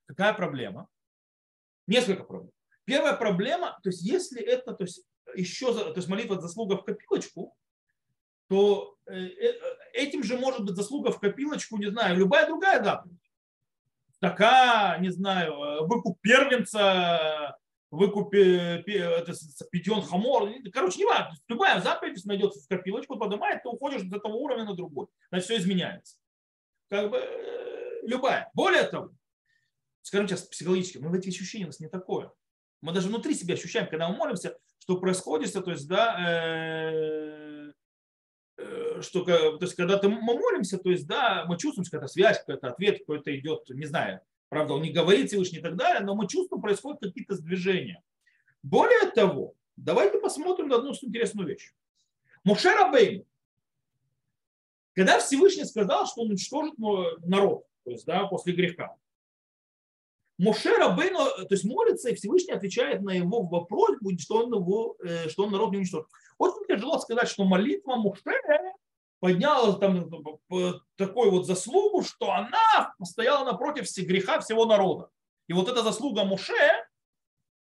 Какая 0.05 0.33
проблема? 0.33 0.87
Несколько 1.87 2.23
проблем. 2.23 2.51
Первая 2.85 3.15
проблема, 3.15 3.79
то 3.83 3.89
есть 3.89 4.01
если 4.01 4.41
это, 4.41 4.73
то 4.73 4.83
есть 4.83 5.03
еще, 5.35 5.73
то 5.73 5.93
есть 5.95 6.07
молитва 6.07 6.41
заслуга 6.41 6.77
в 6.77 6.83
копилочку, 6.83 7.55
то 8.47 8.95
э, 9.05 9.13
э, 9.13 9.53
этим 9.93 10.23
же 10.23 10.37
может 10.37 10.65
быть 10.65 10.75
заслуга 10.75 11.11
в 11.11 11.19
копилочку, 11.19 11.77
не 11.77 11.91
знаю, 11.91 12.17
любая 12.17 12.47
другая 12.47 12.83
заповедь. 12.83 13.19
Такая, 14.19 14.99
не 14.99 15.09
знаю, 15.09 15.53
э, 15.53 15.81
выкуп 15.85 16.19
первенца, 16.21 17.58
выкуп 17.91 18.31
питьон 18.31 20.01
хамор. 20.01 20.49
Короче, 20.71 20.99
не 20.99 21.05
важно. 21.05 21.35
Любая 21.47 21.81
заповедь 21.81 22.23
найдется 22.25 22.61
в 22.61 22.67
копилочку, 22.67 23.17
поднимает, 23.17 23.63
ты 23.63 23.69
уходишь 23.69 24.01
с 24.01 24.13
этого 24.13 24.33
уровня 24.33 24.65
на 24.65 24.75
другой. 24.75 25.07
Значит, 25.29 25.45
все 25.45 25.57
изменяется. 25.57 26.17
Как 26.89 27.09
бы 27.09 27.21
любая. 28.03 28.49
Более 28.53 28.83
того, 28.83 29.11
скажем 30.01 30.27
сейчас 30.27 30.43
психологически, 30.43 30.97
мы 30.97 31.09
в 31.09 31.13
эти 31.13 31.29
ощущения 31.29 31.65
у 31.65 31.67
нас 31.67 31.79
не 31.79 31.89
такое. 31.89 32.31
Мы 32.81 32.93
даже 32.93 33.09
внутри 33.09 33.33
себя 33.35 33.55
ощущаем, 33.55 33.89
когда 33.89 34.09
мы 34.09 34.15
молимся, 34.15 34.57
что 34.79 34.99
происходит, 34.99 35.53
то 35.53 35.71
есть, 35.71 35.87
да, 35.87 37.73
Э, 38.59 39.01
что 39.01 39.23
то 39.23 39.57
есть, 39.61 39.75
когда 39.75 39.99
мы 40.03 40.19
молимся, 40.19 40.77
то 40.77 40.89
есть, 40.89 41.07
да, 41.07 41.45
мы 41.47 41.57
чувствуем, 41.57 41.85
что 41.85 41.97
какая-то 41.97 42.11
связь, 42.11 42.39
какой-то 42.39 42.67
ответ 42.67 42.99
какой-то 42.99 43.37
идет, 43.37 43.69
не 43.69 43.85
знаю, 43.85 44.21
правда, 44.49 44.73
он 44.73 44.81
не 44.81 44.91
говорит 44.91 45.29
Всевышний 45.29 45.59
и 45.59 45.61
так 45.61 45.75
далее, 45.75 46.01
но 46.01 46.15
мы 46.15 46.27
чувствуем, 46.27 46.61
происходят 46.61 46.99
какие-то 46.99 47.37
движения. 47.41 48.03
Более 48.61 49.11
того, 49.11 49.55
давайте 49.77 50.19
посмотрим 50.19 50.67
на 50.67 50.77
одну 50.77 50.93
интересную 50.93 51.47
вещь. 51.47 51.73
Мушера 52.43 52.91
Бейн, 52.91 53.25
когда 54.93 55.19
Всевышний 55.19 55.65
сказал, 55.65 56.05
что 56.07 56.21
он 56.21 56.29
уничтожит 56.29 56.77
народ, 56.77 57.65
то 57.85 57.91
есть, 57.91 58.05
да, 58.05 58.25
после 58.27 58.53
греха, 58.53 58.95
Моше 60.39 60.73
Рабейну, 60.77 61.17
то 61.17 61.47
есть 61.49 61.65
молится, 61.65 62.09
и 62.09 62.15
Всевышний 62.15 62.53
отвечает 62.53 63.01
на 63.01 63.11
его 63.11 63.43
вопрос, 63.43 63.97
что 64.19 64.45
он, 64.45 64.53
его, 64.53 64.95
э, 65.03 65.27
что 65.27 65.43
он 65.43 65.51
народ 65.51 65.71
не 65.71 65.77
уничтожит. 65.77 66.07
Очень 66.37 66.65
тяжело 66.65 66.97
сказать, 66.99 67.27
что 67.27 67.43
молитва 67.43 67.97
Моше 67.97 68.31
подняла 69.19 69.73
там 69.77 70.09
такой 70.95 71.29
вот 71.29 71.45
заслугу, 71.45 72.03
что 72.03 72.31
она 72.31 72.93
стояла 73.03 73.45
напротив 73.45 73.85
греха 73.97 74.39
всего 74.39 74.65
народа. 74.65 75.09
И 75.47 75.53
вот 75.53 75.67
эта 75.67 75.81
заслуга 75.81 76.23
Моше, 76.23 76.53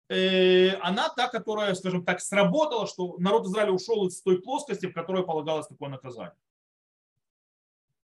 э, 0.09 0.75
она 0.81 1.09
та, 1.09 1.29
которая, 1.29 1.75
скажем 1.75 2.05
так, 2.05 2.21
сработала, 2.21 2.87
что 2.87 3.17
народ 3.19 3.47
Израиля 3.47 3.73
ушел 3.73 4.07
из 4.07 4.21
той 4.23 4.43
плоскости, 4.43 4.87
в 4.87 4.93
которой 4.93 5.25
полагалось 5.25 5.69
такое 5.69 5.89
наказание. 5.89 6.37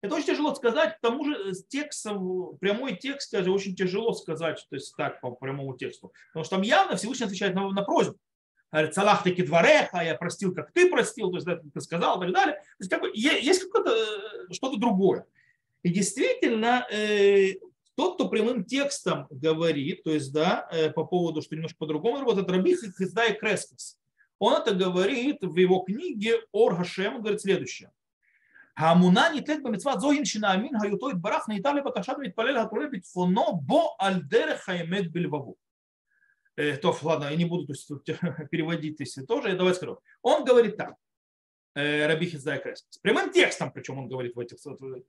Это 0.02 0.16
очень 0.16 0.28
тяжело 0.28 0.54
сказать, 0.54 0.98
к 0.98 1.02
тому 1.02 1.26
же 1.26 1.54
текст, 1.70 2.06
прямой 2.60 2.96
текст, 2.96 3.34
очень 3.34 3.76
тяжело 3.76 4.14
сказать, 4.14 4.66
то 4.70 4.76
есть 4.76 4.96
так 4.96 5.22
по 5.22 5.32
прямому 5.32 5.76
тексту. 5.76 6.14
Потому 6.30 6.46
что 6.46 6.56
там 6.56 6.64
явно 6.64 6.98
Всевышний 6.98 7.26
отвечает 7.26 7.56
на, 7.56 7.70
на 7.72 7.82
просьбу. 7.82 8.20
Цалахтаки 8.72 9.46
двореха, 9.46 10.04
я 10.04 10.16
простил, 10.16 10.54
как 10.54 10.72
ты 10.72 10.90
простил, 10.90 11.30
то 11.30 11.38
есть, 11.38 11.46
да, 11.46 11.58
ты 11.74 11.82
сказал, 11.82 12.22
и 12.22 12.26
так 12.26 12.34
далее. 12.34 12.56
То 12.56 12.78
есть, 12.80 12.92
как 12.92 13.02
бы, 13.02 13.12
есть 13.14 13.64
какое-то 13.64 13.92
э, 13.92 14.54
что-то 14.54 14.78
другое. 14.78 15.26
И 15.84 15.90
действительно, 15.90 16.86
э, 16.92 17.56
тот, 17.96 18.16
кто 18.16 18.28
прямым 18.28 18.66
текстом 18.66 19.28
говорит, 19.30 20.04
то 20.04 20.12
есть, 20.12 20.34
да, 20.34 20.68
э, 20.72 20.90
по 20.90 21.06
поводу, 21.06 21.42
что 21.42 21.56
немножко 21.56 21.78
по-другому 21.78 22.20
работает, 22.20 22.50
Рабих 22.50 22.80
Хиздай 22.98 23.38
Крескос. 23.38 23.98
Он 24.40 24.62
это 24.62 24.76
говорит 24.76 25.38
в 25.42 25.56
его 25.56 25.80
книге 25.80 26.42
Ор 26.52 26.76
Хашем, 26.76 27.22
говорит 27.22 27.42
следующее. 27.42 27.92
Хамуна 28.76 29.34
не 29.34 29.42
тлет 29.42 29.64
бамитцва 29.64 29.94
амин 29.94 30.24
шинаамин 30.24 30.78
хаютой 30.78 31.16
барах 31.16 31.48
на 31.48 31.58
Италии 31.58 31.82
бакашат 31.82 32.20
митпалел 32.20 32.62
хатуле 32.62 33.02
бо 33.16 33.96
альдер 33.98 34.58
хаймет 34.58 35.12
бельваву. 35.12 35.58
То, 36.58 36.98
ладно, 37.04 37.26
я 37.30 37.36
не 37.36 37.46
буду 37.46 37.68
то 37.68 37.74
есть, 37.74 37.88
переводить 38.50 39.00
если 39.00 39.24
тоже, 39.24 39.50
я 39.50 39.56
давай 39.56 39.76
скажу. 39.76 40.00
Он 40.24 40.44
говорит 40.44 40.76
так, 40.76 40.96
Раби 41.76 42.26
Хиздай 42.26 42.60
Крескис, 42.60 42.98
прямым 42.98 43.32
текстом, 43.32 43.72
причем 43.72 44.00
он 44.00 44.08
говорит 44.08 44.36
в 44.36 44.40
этих, 44.40 44.58
говорит, 44.64 45.06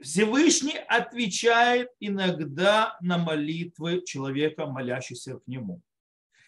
Всевышний 0.00 0.78
отвечает 0.88 1.90
иногда 2.00 2.96
на 3.02 3.18
молитвы 3.18 4.02
человека, 4.02 4.64
молящегося 4.64 5.38
к 5.38 5.46
нему. 5.46 5.82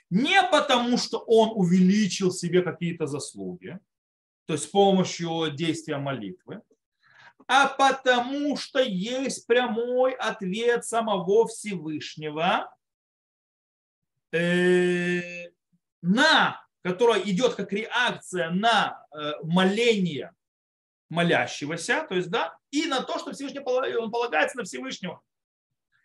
Не 0.08 0.42
потому, 0.50 0.96
что 0.96 1.18
он 1.18 1.50
увеличил 1.54 2.32
себе 2.32 2.62
какие-то 2.62 3.06
заслуги, 3.06 3.78
то 4.46 4.54
есть 4.54 4.64
с 4.64 4.68
помощью 4.68 5.50
действия 5.52 5.98
молитвы, 5.98 6.62
а 7.46 7.68
потому 7.68 8.56
что 8.56 8.80
есть 8.80 9.46
прямой 9.46 10.12
ответ 10.12 10.84
самого 10.84 11.46
Всевышнего, 11.46 12.72
э, 12.72 12.79
на, 14.32 15.50
которая 16.82 17.20
идет 17.22 17.54
как 17.54 17.72
реакция 17.72 18.50
на 18.50 19.04
э, 19.12 19.32
моление 19.42 20.32
молящегося, 21.08 22.06
то 22.08 22.14
есть, 22.14 22.30
да, 22.30 22.56
и 22.70 22.86
на 22.86 23.02
то, 23.02 23.18
что 23.18 23.32
Всевышний 23.32 23.60
он 23.60 24.10
полагается 24.10 24.56
на 24.56 24.64
Всевышнего. 24.64 25.20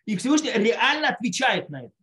И 0.05 0.17
Всевышний 0.17 0.51
реально 0.51 1.09
отвечает 1.09 1.69
на 1.69 1.85
это. 1.85 1.93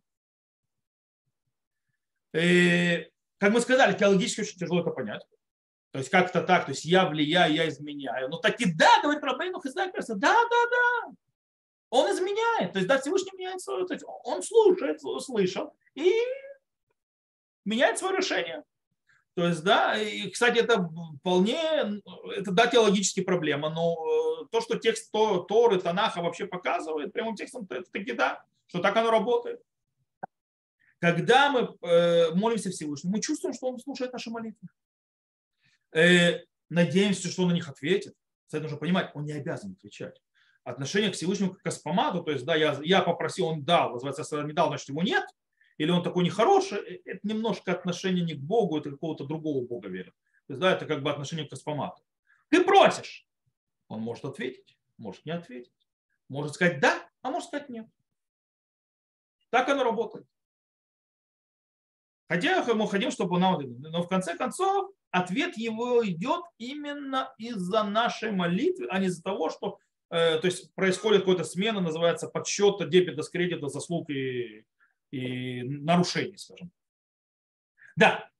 И, 2.33 2.39
э, 2.39 3.09
как 3.37 3.53
мы 3.53 3.61
сказали, 3.61 3.97
теологически 3.97 4.41
очень 4.41 4.57
тяжело 4.57 4.81
это 4.81 4.91
понять. 4.91 5.25
То 5.91 5.99
есть 5.99 6.09
как-то 6.09 6.41
так, 6.41 6.65
то 6.65 6.71
есть 6.71 6.85
я 6.85 7.07
влияю, 7.07 7.53
я 7.53 7.69
изменяю. 7.69 8.29
Ну 8.29 8.39
так 8.39 8.59
и 8.59 8.73
да, 8.73 8.89
говорит 9.03 9.23
Рабейну 9.23 9.61
Хиздай, 9.61 9.91
кажется, 9.91 10.15
да, 10.15 10.33
да, 10.33 10.69
да. 10.71 11.13
Он 11.91 12.11
изменяет. 12.11 12.73
То 12.73 12.79
есть 12.79 12.87
да, 12.87 12.99
Всевышний 12.99 13.37
меняет 13.37 13.61
свое, 13.61 13.85
то 13.85 13.93
есть 13.93 14.03
он 14.23 14.41
слушает, 14.41 15.03
услышал 15.03 15.75
и 15.95 16.11
меняет 17.65 17.97
свое 17.97 18.17
решение. 18.17 18.63
То 19.35 19.47
есть, 19.47 19.63
да, 19.63 19.97
и, 19.97 20.29
кстати, 20.29 20.59
это 20.59 20.89
вполне, 21.19 21.59
это, 22.35 22.51
да, 22.51 22.67
теологические 22.67 23.25
проблемы, 23.25 23.69
но 23.69 23.95
э, 23.95 24.45
то, 24.51 24.61
что 24.61 24.77
текст 24.77 25.11
Торы, 25.11 25.79
Танаха 25.79 26.21
вообще 26.21 26.45
показывает 26.45 27.13
прямым 27.13 27.35
текстом, 27.35 27.65
это 27.69 27.89
таки 27.91 28.13
да, 28.13 28.43
что 28.67 28.79
так 28.79 28.95
оно 28.95 29.09
работает. 29.09 29.59
Когда 30.99 31.49
мы 31.49 31.75
э, 31.81 32.31
молимся 32.35 32.69
Всевышнему, 32.69 33.15
мы 33.15 33.21
чувствуем, 33.21 33.55
что 33.55 33.67
Он 33.67 33.79
слушает 33.79 34.13
наши 34.13 34.29
молитвы. 34.29 34.67
Э, 35.93 36.41
надеемся, 36.69 37.27
что 37.29 37.43
он 37.43 37.49
на 37.49 37.53
них 37.53 37.67
ответит. 37.67 38.13
Кстати, 38.45 38.63
нужно 38.63 38.77
понимать, 38.77 39.11
он 39.13 39.25
не 39.25 39.33
обязан 39.33 39.73
отвечать. 39.73 40.21
Отношение 40.63 41.11
к 41.11 41.15
Всевышнему 41.15 41.51
как 41.51 41.59
к 41.59 41.63
космомату, 41.63 42.23
то 42.23 42.31
есть, 42.31 42.45
да, 42.45 42.55
я, 42.55 42.79
я 42.83 43.01
попросил, 43.01 43.47
он 43.47 43.63
дал, 43.63 43.91
называется, 43.91 44.43
не 44.43 44.53
дал, 44.53 44.67
значит, 44.67 44.89
ему 44.89 45.01
нет, 45.01 45.25
или 45.77 45.91
он 45.91 46.03
такой 46.03 46.23
нехороший, 46.23 46.79
э, 46.79 47.01
это 47.05 47.19
немножко 47.27 47.71
отношение 47.71 48.23
не 48.23 48.35
к 48.35 48.39
Богу, 48.39 48.77
это 48.77 48.91
какого-то 48.91 49.25
другого 49.25 49.65
Бога 49.65 49.89
верит. 49.89 50.13
То 50.47 50.53
есть, 50.53 50.61
да, 50.61 50.73
это 50.73 50.85
как 50.85 51.03
бы 51.03 51.11
отношение 51.11 51.45
к 51.45 51.49
космомату. 51.49 52.01
Ты 52.49 52.63
просишь, 52.63 53.27
он 53.87 54.01
может 54.01 54.25
ответить, 54.25 54.77
может 54.97 55.25
не 55.25 55.31
ответить. 55.31 55.71
Может 56.29 56.55
сказать 56.55 56.79
да, 56.79 57.07
а 57.21 57.31
может 57.31 57.47
сказать 57.47 57.69
нет. 57.69 57.87
Так 59.49 59.69
оно 59.69 59.83
работает. 59.83 60.25
Хотя 62.27 62.63
мы 62.73 62.87
хотим, 62.87 63.11
чтобы 63.11 63.37
она... 63.37 63.57
Но 63.59 64.01
в 64.01 64.07
конце 64.07 64.35
концов 64.35 64.91
ответ 65.11 65.57
его 65.57 66.03
идет 66.05 66.43
именно 66.57 67.33
из-за 67.37 67.83
нашей 67.83 68.31
молитвы, 68.31 68.87
а 68.89 68.97
не 68.97 69.07
из-за 69.07 69.21
того, 69.21 69.49
что 69.49 69.77
э, 70.09 70.39
то 70.39 70.47
есть 70.47 70.73
происходит 70.73 71.21
какая-то 71.21 71.43
смена, 71.43 71.81
называется 71.81 72.27
подсчет 72.27 72.89
дебета 72.89 73.21
с 73.21 73.29
кредита, 73.29 73.67
заслуг 73.67 74.09
и, 74.09 74.65
и 75.13 75.61
нарушений, 75.61 76.37
скажем. 76.37 76.71
Да, 77.95 78.31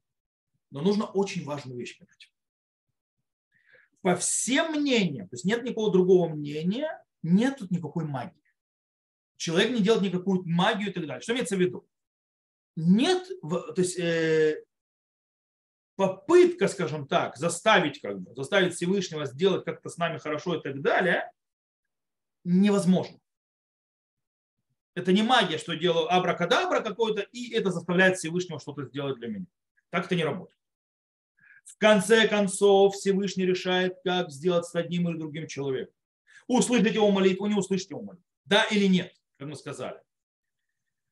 но 0.71 0.81
нужно 0.81 1.05
очень 1.05 1.45
важную 1.45 1.77
вещь 1.77 1.99
понять. 1.99 2.31
По 4.01 4.15
всем 4.15 4.71
мнениям, 4.71 5.29
то 5.29 5.35
есть 5.35 5.45
нет 5.45 5.63
никакого 5.63 5.91
другого 5.91 6.29
мнения, 6.29 7.05
нет 7.21 7.59
тут 7.59 7.69
никакой 7.69 8.05
магии. 8.05 8.41
Человек 9.37 9.71
не 9.71 9.83
делает 9.83 10.03
никакую 10.03 10.43
магию 10.45 10.89
и 10.89 10.93
так 10.93 11.05
далее. 11.05 11.21
Что 11.21 11.33
имеется 11.33 11.55
в 11.55 11.59
виду? 11.59 11.87
Нет, 12.75 13.27
то 13.41 13.75
есть 13.77 13.99
э, 13.99 14.63
попытка, 15.95 16.67
скажем 16.67 17.07
так, 17.07 17.37
заставить, 17.37 18.01
как 18.01 18.19
бы, 18.19 18.33
заставить 18.33 18.73
Всевышнего 18.73 19.27
сделать 19.27 19.63
как-то 19.63 19.89
с 19.89 19.97
нами 19.97 20.17
хорошо 20.17 20.55
и 20.55 20.63
так 20.63 20.81
далее, 20.81 21.31
невозможно. 22.43 23.19
Это 24.95 25.11
не 25.11 25.23
магия, 25.23 25.57
что 25.57 25.75
делаю 25.75 26.13
абракадабра 26.13 26.81
какой-то, 26.81 27.21
и 27.21 27.53
это 27.53 27.71
заставляет 27.71 28.17
Всевышнего 28.17 28.59
что-то 28.59 28.85
сделать 28.85 29.17
для 29.17 29.27
меня. 29.27 29.45
Так 29.89 30.05
это 30.05 30.15
не 30.15 30.23
работает. 30.23 30.59
В 31.65 31.77
конце 31.77 32.27
концов, 32.27 32.95
Всевышний 32.95 33.45
решает, 33.45 33.95
как 34.03 34.29
сделать 34.29 34.65
с 34.65 34.75
одним 34.75 35.09
или 35.09 35.17
другим 35.17 35.47
человеком. 35.47 35.95
Услышать 36.47 36.93
его 36.93 37.09
молитву, 37.09 37.47
не 37.47 37.55
услышать 37.55 37.89
его 37.89 38.01
молитву. 38.01 38.25
Да 38.45 38.65
или 38.65 38.85
нет, 38.85 39.13
как 39.37 39.47
мы 39.47 39.55
сказали. 39.55 39.99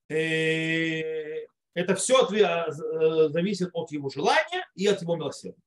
Э, 0.09 1.45
это 1.73 1.95
все 1.95 2.27
э, 2.27 3.29
зависит 3.29 3.69
от 3.73 3.91
его 3.91 4.09
желания 4.09 4.67
и 4.75 4.85
от 4.87 5.01
его 5.01 5.15
милосердия. 5.15 5.61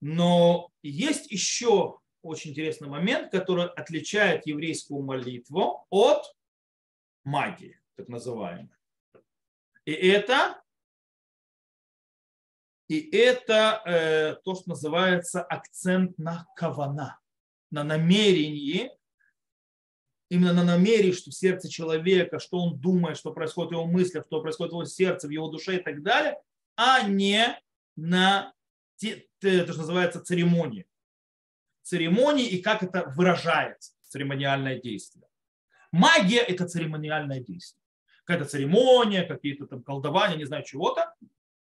Но 0.00 0.70
есть 0.82 1.30
еще 1.30 1.98
очень 2.22 2.50
интересный 2.50 2.88
момент, 2.88 3.30
который 3.30 3.66
отличает 3.66 4.46
еврейскую 4.46 5.02
молитву 5.02 5.86
от 5.90 6.36
магии, 7.24 7.80
так 7.96 8.08
называемой. 8.08 8.74
И 9.84 9.92
это, 9.92 10.62
и 12.88 12.98
это 13.16 13.82
э, 13.84 14.34
то, 14.44 14.54
что 14.54 14.70
называется 14.70 15.42
акцент 15.42 16.18
на 16.18 16.46
кавана, 16.54 17.18
на 17.70 17.84
намерении 17.84 18.90
именно 20.28 20.52
на 20.52 20.64
намерении, 20.64 21.12
что 21.12 21.30
в 21.30 21.34
сердце 21.34 21.68
человека, 21.68 22.38
что 22.38 22.58
он 22.58 22.78
думает, 22.78 23.16
что 23.16 23.32
происходит 23.32 23.70
в 23.70 23.74
его 23.74 23.86
мыслях, 23.86 24.24
что 24.26 24.40
происходит 24.40 24.72
в 24.72 24.76
его 24.76 24.84
сердце, 24.84 25.26
в 25.26 25.30
его 25.30 25.48
душе 25.48 25.76
и 25.76 25.82
так 25.82 26.02
далее, 26.02 26.38
а 26.76 27.02
не 27.08 27.58
на 27.96 28.52
то, 29.00 29.08
что 29.40 29.78
называется 29.78 30.20
церемонии. 30.20 30.86
Церемонии 31.88 32.46
и 32.46 32.60
как 32.60 32.82
это 32.82 33.10
выражается, 33.16 33.92
церемониальное 34.08 34.78
действие. 34.78 35.24
Магия– 35.90 36.40
это 36.48 36.68
церемониальное 36.68 37.40
действие. 37.40 37.82
Какая-то 38.24 38.44
церемония, 38.44 39.22
какие-то 39.22 39.66
там 39.66 39.82
колдования, 39.82 40.36
не 40.36 40.44
знаю, 40.44 40.64
чего-то. 40.64 41.14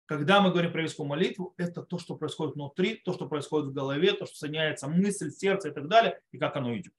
Когда 0.08 0.42
мы 0.42 0.50
говорим 0.50 0.72
про 0.72 0.80
еврейскую 0.80 1.08
молитву, 1.08 1.54
это 1.58 1.84
то, 1.84 2.00
что 2.00 2.16
происходит 2.16 2.56
внутри, 2.56 2.96
то, 2.96 3.14
что 3.14 3.28
происходит 3.28 3.68
в 3.68 3.74
голове, 3.74 4.14
то, 4.14 4.26
что 4.26 4.36
соединяется 4.36 4.88
мысль, 4.88 5.30
сердце 5.30 5.70
и 5.70 5.72
так 5.72 5.88
далее, 5.88 6.20
и 6.32 6.40
как 6.40 6.56
оно 6.56 6.76
идет. 6.76 6.96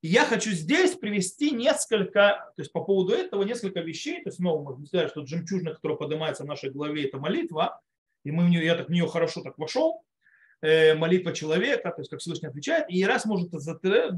Я 0.00 0.24
хочу 0.24 0.52
здесь 0.52 0.94
привести 0.94 1.50
несколько, 1.50 2.52
то 2.56 2.62
есть 2.62 2.72
по 2.72 2.82
поводу 2.82 3.12
этого 3.12 3.42
несколько 3.42 3.80
вещей. 3.80 4.22
То 4.22 4.28
есть 4.28 4.38
снова 4.38 4.62
можно 4.62 4.86
сказать, 4.86 5.10
что 5.10 5.26
жемчужина, 5.26 5.74
которая 5.74 5.98
поднимается 5.98 6.44
в 6.44 6.46
нашей 6.46 6.70
голове, 6.70 7.06
это 7.06 7.18
молитва. 7.18 7.82
И 8.24 8.30
мы 8.30 8.46
в 8.46 8.48
нее, 8.48 8.64
я 8.64 8.76
так 8.76 8.88
в 8.88 8.92
нее 8.92 9.06
хорошо 9.06 9.42
так 9.42 9.58
вошел. 9.58 10.02
Э, 10.62 10.94
молитва 10.94 11.32
человека, 11.32 11.90
то 11.90 12.02
есть 12.02 12.10
как 12.10 12.20
Всевышний 12.20 12.48
отвечает. 12.48 12.84
И 12.90 13.02
раз 13.06 13.24
может 13.24 13.48
это 13.48 13.60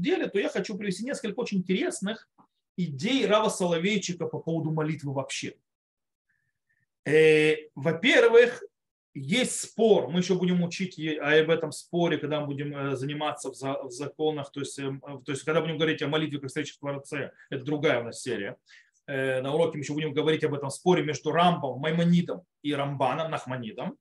деле, 0.01 0.27
то 0.27 0.37
я 0.37 0.49
хочу 0.49 0.77
привести 0.77 1.05
несколько 1.05 1.39
очень 1.39 1.59
интересных 1.59 2.27
идей 2.75 3.25
Рава 3.25 3.47
Соловейчика 3.47 4.25
по 4.25 4.39
поводу 4.39 4.71
молитвы 4.71 5.13
вообще. 5.13 5.55
Э, 7.05 7.55
во-первых, 7.75 8.61
есть 9.13 9.61
спор, 9.61 10.09
мы 10.09 10.19
еще 10.19 10.35
будем 10.35 10.61
учить 10.63 10.99
об 11.17 11.49
этом 11.49 11.71
споре, 11.71 12.17
когда 12.17 12.41
мы 12.41 12.47
будем 12.47 12.75
э, 12.75 12.95
заниматься 12.97 13.49
в 13.49 13.91
законах, 13.91 14.51
то 14.51 14.59
есть, 14.59 14.77
эм, 14.79 14.99
то 14.99 15.31
есть 15.31 15.43
когда 15.43 15.61
будем 15.61 15.77
говорить 15.77 16.01
о 16.01 16.09
молитве 16.09 16.39
как 16.39 16.49
встрече 16.49 16.73
в 16.73 16.79
Творце, 16.79 17.31
это 17.51 17.63
другая 17.63 18.01
у 18.01 18.03
нас 18.03 18.21
серия. 18.21 18.57
На 19.05 19.53
уроке 19.53 19.77
мы 19.77 19.83
еще 19.83 19.93
будем 19.93 20.13
говорить 20.13 20.45
об 20.45 20.53
этом 20.53 20.69
споре 20.69 21.03
между 21.03 21.31
Рамбом, 21.31 21.77
Маймонидом 21.81 22.43
и 22.61 22.73
Рамбаном, 22.73 23.29
Нахманидом, 23.31 23.97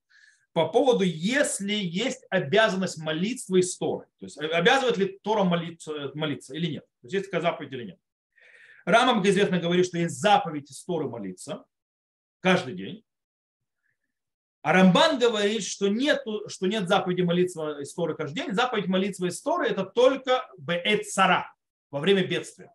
по 0.53 0.69
поводу, 0.69 1.05
если 1.05 1.73
есть 1.73 2.25
обязанность 2.31 2.99
молитва 2.99 3.57
и 3.57 3.63
Торы. 3.63 4.07
То 4.19 4.27
есть 4.27 4.39
обязывает 4.39 4.99
ли 4.99 5.19
Тора 5.23 5.45
молиться, 5.45 6.11
молиться 6.15 6.55
или 6.55 6.73
нет. 6.73 6.85
То 7.01 7.07
есть 7.07 7.15
есть 7.15 7.27
такая 7.27 7.41
заповедь 7.41 7.73
или 7.73 7.85
нет. 7.85 7.99
Рамбам, 8.85 9.23
как 9.23 9.31
известно, 9.31 9.59
говорит, 9.59 9.87
что 9.87 9.99
есть 9.99 10.21
заповедь 10.21 10.71
из 10.71 10.85
Торы 10.85 11.09
молиться 11.09 11.65
каждый 12.41 12.75
день. 12.75 13.05
А 14.63 14.73
Рамбан 14.73 15.19
говорит, 15.19 15.65
что 15.65 15.89
нет, 15.89 16.23
что 16.47 16.67
нет 16.67 16.89
заповеди 16.89 17.23
молиться 17.23 17.83
истории 17.83 18.15
каждый 18.15 18.35
день. 18.35 18.53
Заповедь 18.55 18.87
молиться 18.87 19.27
истории 19.27 19.71
это 19.71 19.85
только 19.85 20.49
беэт 20.57 21.07
сара, 21.09 21.53
во 21.91 21.99
время 21.99 22.25
бедствия. 22.27 22.73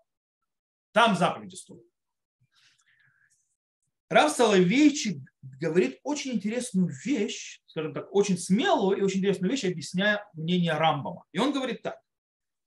Там 0.91 1.15
заповедь 1.15 1.53
истории. 1.53 1.86
Рав 4.09 4.31
Соловейчик 4.31 5.17
говорит 5.59 5.99
очень 6.03 6.33
интересную 6.33 6.89
вещь, 7.03 7.61
скажем 7.67 7.93
так, 7.93 8.13
очень 8.13 8.37
смелую 8.37 8.97
и 8.97 9.01
очень 9.01 9.19
интересную 9.19 9.51
вещь, 9.51 9.65
объясняя 9.65 10.25
мнение 10.33 10.73
Рамбама. 10.73 11.23
И 11.33 11.39
он 11.39 11.51
говорит 11.51 11.81
так. 11.81 11.99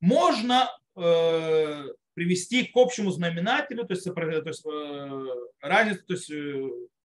Можно 0.01 0.69
э, 0.97 1.85
привести 2.15 2.65
к 2.65 2.77
общему 2.77 3.11
знаменателю, 3.11 3.87
то 3.87 3.95
есть, 3.95 4.05
то 4.05 4.49
есть 4.49 4.67
э, 4.67 5.27
разницу, 5.61 6.05
то 6.07 6.13
есть 6.15 6.31
э, 6.31 6.69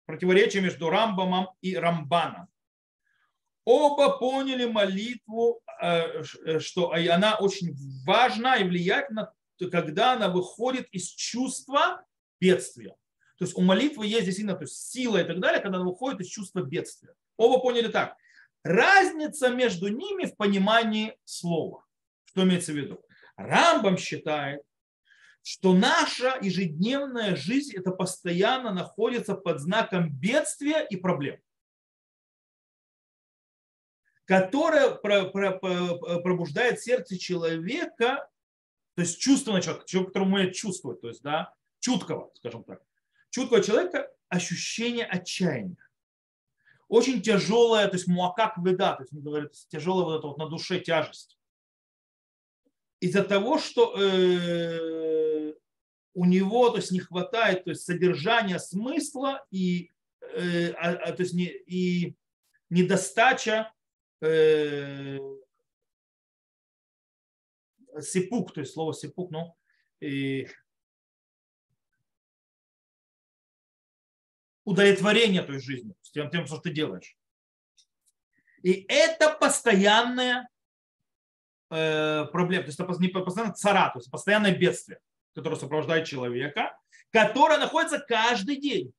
противоречие 0.06 0.62
между 0.62 0.90
Рамбамом 0.90 1.48
и 1.60 1.76
Рамбаном. 1.76 2.48
Оба 3.64 4.18
поняли 4.18 4.64
молитву, 4.64 5.60
э, 5.80 6.22
э, 6.44 6.58
что 6.60 6.92
она 6.92 7.36
очень 7.36 7.74
важна 8.04 8.56
и 8.56 8.64
влиятельна, 8.64 9.32
когда 9.70 10.12
она 10.12 10.28
выходит 10.28 10.88
из 10.90 11.08
чувства 11.08 12.04
бедствия. 12.40 12.96
То 13.38 13.44
есть 13.44 13.56
у 13.56 13.60
молитвы 13.60 14.06
есть 14.06 14.24
действительно 14.24 14.56
то 14.56 14.64
есть 14.64 14.76
сила 14.90 15.18
и 15.18 15.24
так 15.24 15.40
далее, 15.40 15.60
когда 15.60 15.78
она 15.78 15.86
выходит 15.86 16.20
из 16.20 16.28
чувства 16.28 16.60
бедствия. 16.62 17.14
Оба 17.36 17.60
поняли 17.60 17.88
так. 17.88 18.16
Разница 18.62 19.50
между 19.50 19.88
ними 19.88 20.24
в 20.24 20.36
понимании 20.36 21.16
слова. 21.24 21.84
Что 22.24 22.44
имеется 22.44 22.72
в 22.72 22.76
виду? 22.76 23.04
Рамбам 23.36 23.98
считает, 23.98 24.62
что 25.42 25.74
наша 25.74 26.38
ежедневная 26.40 27.36
жизнь 27.36 27.76
это 27.76 27.90
постоянно 27.92 28.72
находится 28.72 29.34
под 29.34 29.60
знаком 29.60 30.10
бедствия 30.10 30.84
и 30.88 30.96
проблем, 30.96 31.38
которое 34.24 34.90
пробуждает 34.94 36.80
сердце 36.80 37.16
человека, 37.18 38.28
то 38.94 39.02
есть 39.02 39.20
чувство 39.20 39.60
человека, 39.60 39.86
человека, 39.86 40.12
который 40.12 40.28
умеет 40.28 40.54
чувствовать, 40.54 41.00
то 41.00 41.08
есть, 41.08 41.22
да, 41.22 41.54
чуткого, 41.78 42.32
скажем 42.34 42.64
так, 42.64 42.82
чуткого 43.36 43.62
человека 43.62 44.10
ощущение 44.30 45.04
отчаяния. 45.04 45.76
Очень 46.88 47.20
тяжелая, 47.20 47.86
то 47.86 47.96
есть 47.96 48.06
муакак 48.06 48.58
беда, 48.58 48.94
то 48.94 49.02
есть, 49.02 49.12
говорит, 49.12 49.52
тяжелая 49.68 50.04
вот 50.06 50.18
эта 50.18 50.26
вот 50.28 50.38
на 50.38 50.48
душе 50.48 50.80
тяжесть. 50.80 51.38
Из-за 53.00 53.22
того, 53.22 53.58
что 53.58 53.94
э, 53.94 55.52
у 56.14 56.24
него 56.24 56.70
то 56.70 56.76
есть, 56.78 56.92
не 56.92 57.00
хватает 57.00 57.64
то 57.64 57.70
есть, 57.70 57.82
содержания, 57.82 58.58
смысла 58.58 59.44
и, 59.50 59.90
э, 60.22 60.70
а, 60.70 60.92
а, 60.92 61.12
то 61.12 61.22
есть, 61.22 61.34
не, 61.34 61.48
и 61.48 62.16
недостача 62.70 63.70
э, 64.22 65.18
сипук, 68.00 68.54
то 68.54 68.60
есть 68.60 68.72
слово 68.72 68.94
сипук, 68.94 69.30
ну, 69.30 69.54
удовлетворение 74.66 75.42
той 75.42 75.60
жизни, 75.60 75.94
тем, 76.12 76.30
тем, 76.30 76.46
что 76.46 76.58
ты 76.58 76.70
делаешь. 76.70 77.16
И 78.62 78.84
это 78.88 79.30
постоянная 79.30 80.48
э, 81.70 82.26
проблема, 82.26 82.64
то 82.64 82.68
есть 82.68 82.78
это 82.78 82.92
не 83.00 83.08
постоянно 83.08 83.54
цара, 83.54 83.90
то 83.90 84.00
есть 84.00 84.10
постоянное 84.10 84.54
бедствие 84.54 85.00
которое 85.36 85.56
сопровождает 85.56 86.06
человека, 86.06 86.76
которое 87.10 87.58
находится 87.58 87.98
каждый 87.98 88.56
день. 88.56 88.94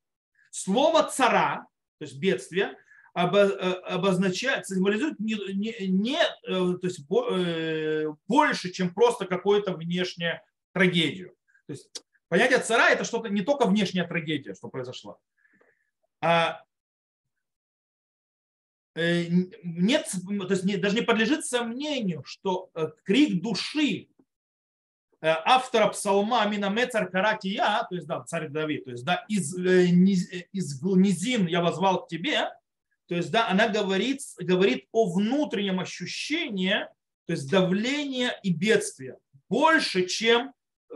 Слово 0.52 1.02
цара, 1.10 1.66
то 1.98 2.06
есть 2.06 2.20
бедствие, 2.20 2.78
э, 3.16 3.20
обозначает, 3.20 4.68
символизует 4.68 5.20
не, 5.20 5.34
не, 5.56 5.88
не 5.88 6.20
э, 6.20 6.78
то 6.78 6.80
есть, 6.84 7.00
э, 7.10 8.06
больше, 8.28 8.70
чем 8.70 8.94
просто 8.94 9.26
какую-то 9.26 9.74
внешнюю 9.74 10.40
трагедию. 10.74 11.34
То 11.66 11.74
есть 11.74 11.90
Понятие 12.30 12.60
цара 12.60 12.90
это 12.90 13.06
что-то 13.06 13.30
не 13.30 13.42
только 13.42 13.66
внешняя 13.66 14.04
трагедия, 14.04 14.54
что 14.54 14.68
произошла, 14.68 15.16
а 16.28 16.62
э, 18.96 19.28
нет, 19.64 20.12
то 20.12 20.50
есть 20.50 20.66
не, 20.66 20.76
даже 20.76 20.96
не 20.96 21.02
подлежит 21.02 21.46
сомнению, 21.46 22.22
что 22.26 22.70
э, 22.76 22.90
крик 23.06 23.42
души 23.42 24.10
э, 25.22 25.28
автора 25.46 25.88
псалма 25.88 26.46
Минамецар 26.48 27.10
Каракия, 27.10 27.88
то 27.90 27.96
есть 27.96 28.08
да, 28.08 28.26
царь 28.26 28.50
Давид, 28.50 28.84
то 28.84 28.92
есть 28.92 29.06
да, 29.06 29.24
из, 29.30 29.58
из 29.58 30.84
низин 30.84 31.48
я 31.48 31.62
возвал 31.62 32.06
к 32.06 32.10
тебе, 32.10 32.50
то 33.08 33.16
есть 33.16 33.32
да, 33.32 33.48
она 33.48 33.70
говорит, 33.70 34.20
говорит 34.38 34.90
о 34.92 35.10
внутреннем 35.10 35.80
ощущении, 35.80 36.76
то 37.26 37.32
есть 37.32 37.50
давления 37.50 38.38
и 38.44 38.52
бедствия 38.52 39.18
больше, 39.48 40.08
чем 40.08 40.52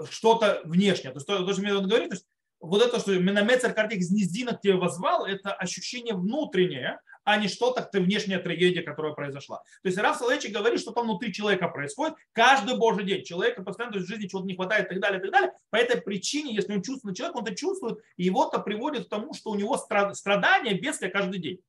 что-то 0.09 0.61
внешнее. 0.65 1.11
То 1.13 1.19
есть 1.19 1.27
то, 1.27 1.45
то 1.45 1.53
что 1.53 1.61
мне 1.61 1.73
говорит, 1.73 2.09
то 2.09 2.15
есть 2.15 2.27
вот 2.61 2.81
это, 2.81 2.99
что 2.99 3.17
Минамецер 3.19 3.73
Картик 3.73 3.99
из 3.99 4.11
низина 4.11 4.55
к 4.55 4.61
тебе 4.61 4.75
возвал, 4.75 5.25
это 5.25 5.51
ощущение 5.51 6.13
внутреннее, 6.13 6.99
а 7.23 7.37
не 7.37 7.47
что-то, 7.47 7.81
ты 7.81 7.99
внешняя 7.99 8.39
трагедия, 8.39 8.81
которая 8.81 9.13
произошла. 9.13 9.57
То 9.57 9.89
есть 9.89 9.97
Раф 9.97 10.17
Салечи 10.17 10.47
говорит, 10.47 10.79
что 10.79 10.91
там 10.91 11.05
внутри 11.05 11.33
человека 11.33 11.67
происходит 11.67 12.15
каждый 12.31 12.77
божий 12.77 13.03
день. 13.03 13.23
Человека 13.23 13.63
постоянно 13.63 13.97
в 13.97 14.05
жизни 14.05 14.27
чего-то 14.27 14.47
не 14.47 14.55
хватает 14.55 14.85
и 14.85 14.89
так 14.89 14.99
далее, 14.99 15.19
и 15.19 15.21
так 15.23 15.31
далее. 15.31 15.51
По 15.69 15.75
этой 15.75 16.01
причине, 16.01 16.53
если 16.53 16.73
он 16.73 16.81
чувствует 16.81 17.17
человек, 17.17 17.35
он 17.35 17.43
это 17.43 17.55
чувствует, 17.55 17.99
и 18.17 18.23
его-то 18.23 18.59
приводит 18.59 19.05
к 19.05 19.09
тому, 19.09 19.33
что 19.33 19.51
у 19.51 19.55
него 19.55 19.77
страдания, 19.77 20.73
бедствия 20.73 21.09
каждый 21.09 21.39
день. 21.39 21.59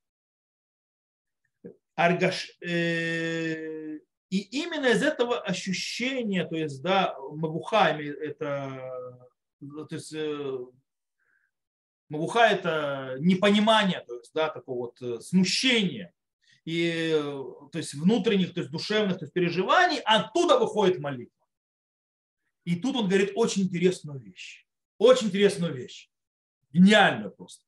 Аргаш, 1.95 2.57
э, 2.63 3.99
и 4.31 4.39
именно 4.63 4.87
из 4.87 5.03
этого 5.03 5.39
ощущения, 5.41 6.47
то 6.47 6.57
есть, 6.57 6.83
да, 6.83 7.15
Мавуха, 7.33 7.99
это, 7.99 9.19
то 9.61 9.95
есть, 9.95 10.15
э, 10.15 10.59
Мавуха 12.13 12.41
это 12.41 13.17
непонимание, 13.21 14.05
то 14.07 14.19
есть, 14.19 14.33
да, 14.35 14.51
такого 14.51 14.89
вот 14.89 15.01
э, 15.01 15.21
смущения, 15.21 16.13
и, 16.67 17.11
то 17.73 17.79
есть, 17.79 17.95
внутренних, 17.95 18.53
то 18.53 18.61
есть, 18.61 18.71
душевных 18.71 19.19
то 19.19 19.25
есть, 19.25 19.33
переживаний, 19.33 19.99
оттуда 20.05 20.59
выходит 20.59 20.99
молитва. 20.99 21.47
И 22.65 22.77
тут 22.77 22.97
он 22.97 23.09
говорит 23.09 23.33
очень 23.35 23.63
интересную 23.63 24.21
вещь. 24.21 24.67
Очень 24.99 25.29
интересную 25.29 25.75
вещь. 25.75 26.11
Гениальную 26.71 27.31
просто. 27.31 27.65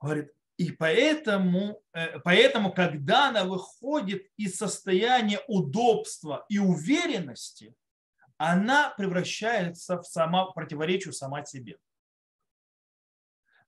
Говорит, 0.00 0.30
и 0.56 0.70
поэтому, 0.70 1.82
э, 1.92 2.20
поэтому, 2.20 2.72
когда 2.72 3.30
она 3.30 3.42
выходит 3.42 4.22
из 4.36 4.54
состояния 4.54 5.40
удобства 5.48 6.46
и 6.48 6.60
уверенности, 6.60 7.74
она 8.36 8.90
превращается 8.96 10.00
в 10.00 10.06
само, 10.06 10.52
противоречие 10.52 11.12
сама 11.12 11.44
себе. 11.44 11.76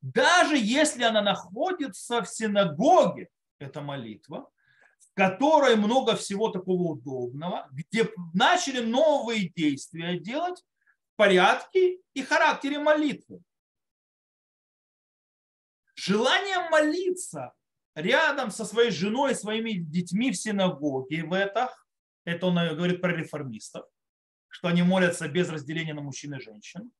Даже 0.02 0.56
если 0.56 1.02
она 1.02 1.20
находится 1.20 2.22
в 2.22 2.28
синагоге, 2.28 3.28
эта 3.58 3.82
молитва, 3.82 4.50
в 4.98 5.14
которой 5.14 5.76
много 5.76 6.16
всего 6.16 6.48
такого 6.48 6.92
удобного, 6.92 7.68
где 7.72 8.08
начали 8.32 8.80
новые 8.80 9.50
действия 9.50 10.18
делать 10.18 10.64
в 11.12 11.16
порядке 11.16 11.98
и 12.14 12.22
характере 12.22 12.78
молитвы. 12.78 13.42
Желание 15.94 16.70
молиться 16.70 17.52
рядом 17.94 18.50
со 18.50 18.64
своей 18.64 18.90
женой 18.90 19.32
и 19.32 19.34
своими 19.34 19.72
детьми 19.72 20.30
в 20.30 20.36
синагоге 20.36 21.24
в 21.24 21.34
это, 21.34 21.74
это 22.24 22.46
он 22.46 22.54
говорит 22.54 23.02
про 23.02 23.14
реформистов, 23.14 23.84
что 24.48 24.68
они 24.68 24.82
молятся 24.82 25.28
без 25.28 25.50
разделения 25.50 25.92
на 25.92 26.00
мужчин 26.00 26.34
и 26.34 26.40
женщин, 26.40 26.90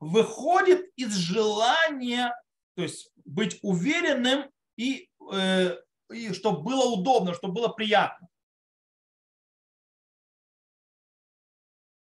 выходит 0.00 0.90
из 0.96 1.14
желания, 1.14 2.34
то 2.74 2.82
есть 2.82 3.10
быть 3.24 3.58
уверенным 3.62 4.50
и, 4.76 5.10
э, 5.32 5.76
и 6.10 6.32
чтобы 6.32 6.62
было 6.62 6.84
удобно, 6.84 7.34
чтобы 7.34 7.54
было 7.54 7.68
приятно. 7.68 8.28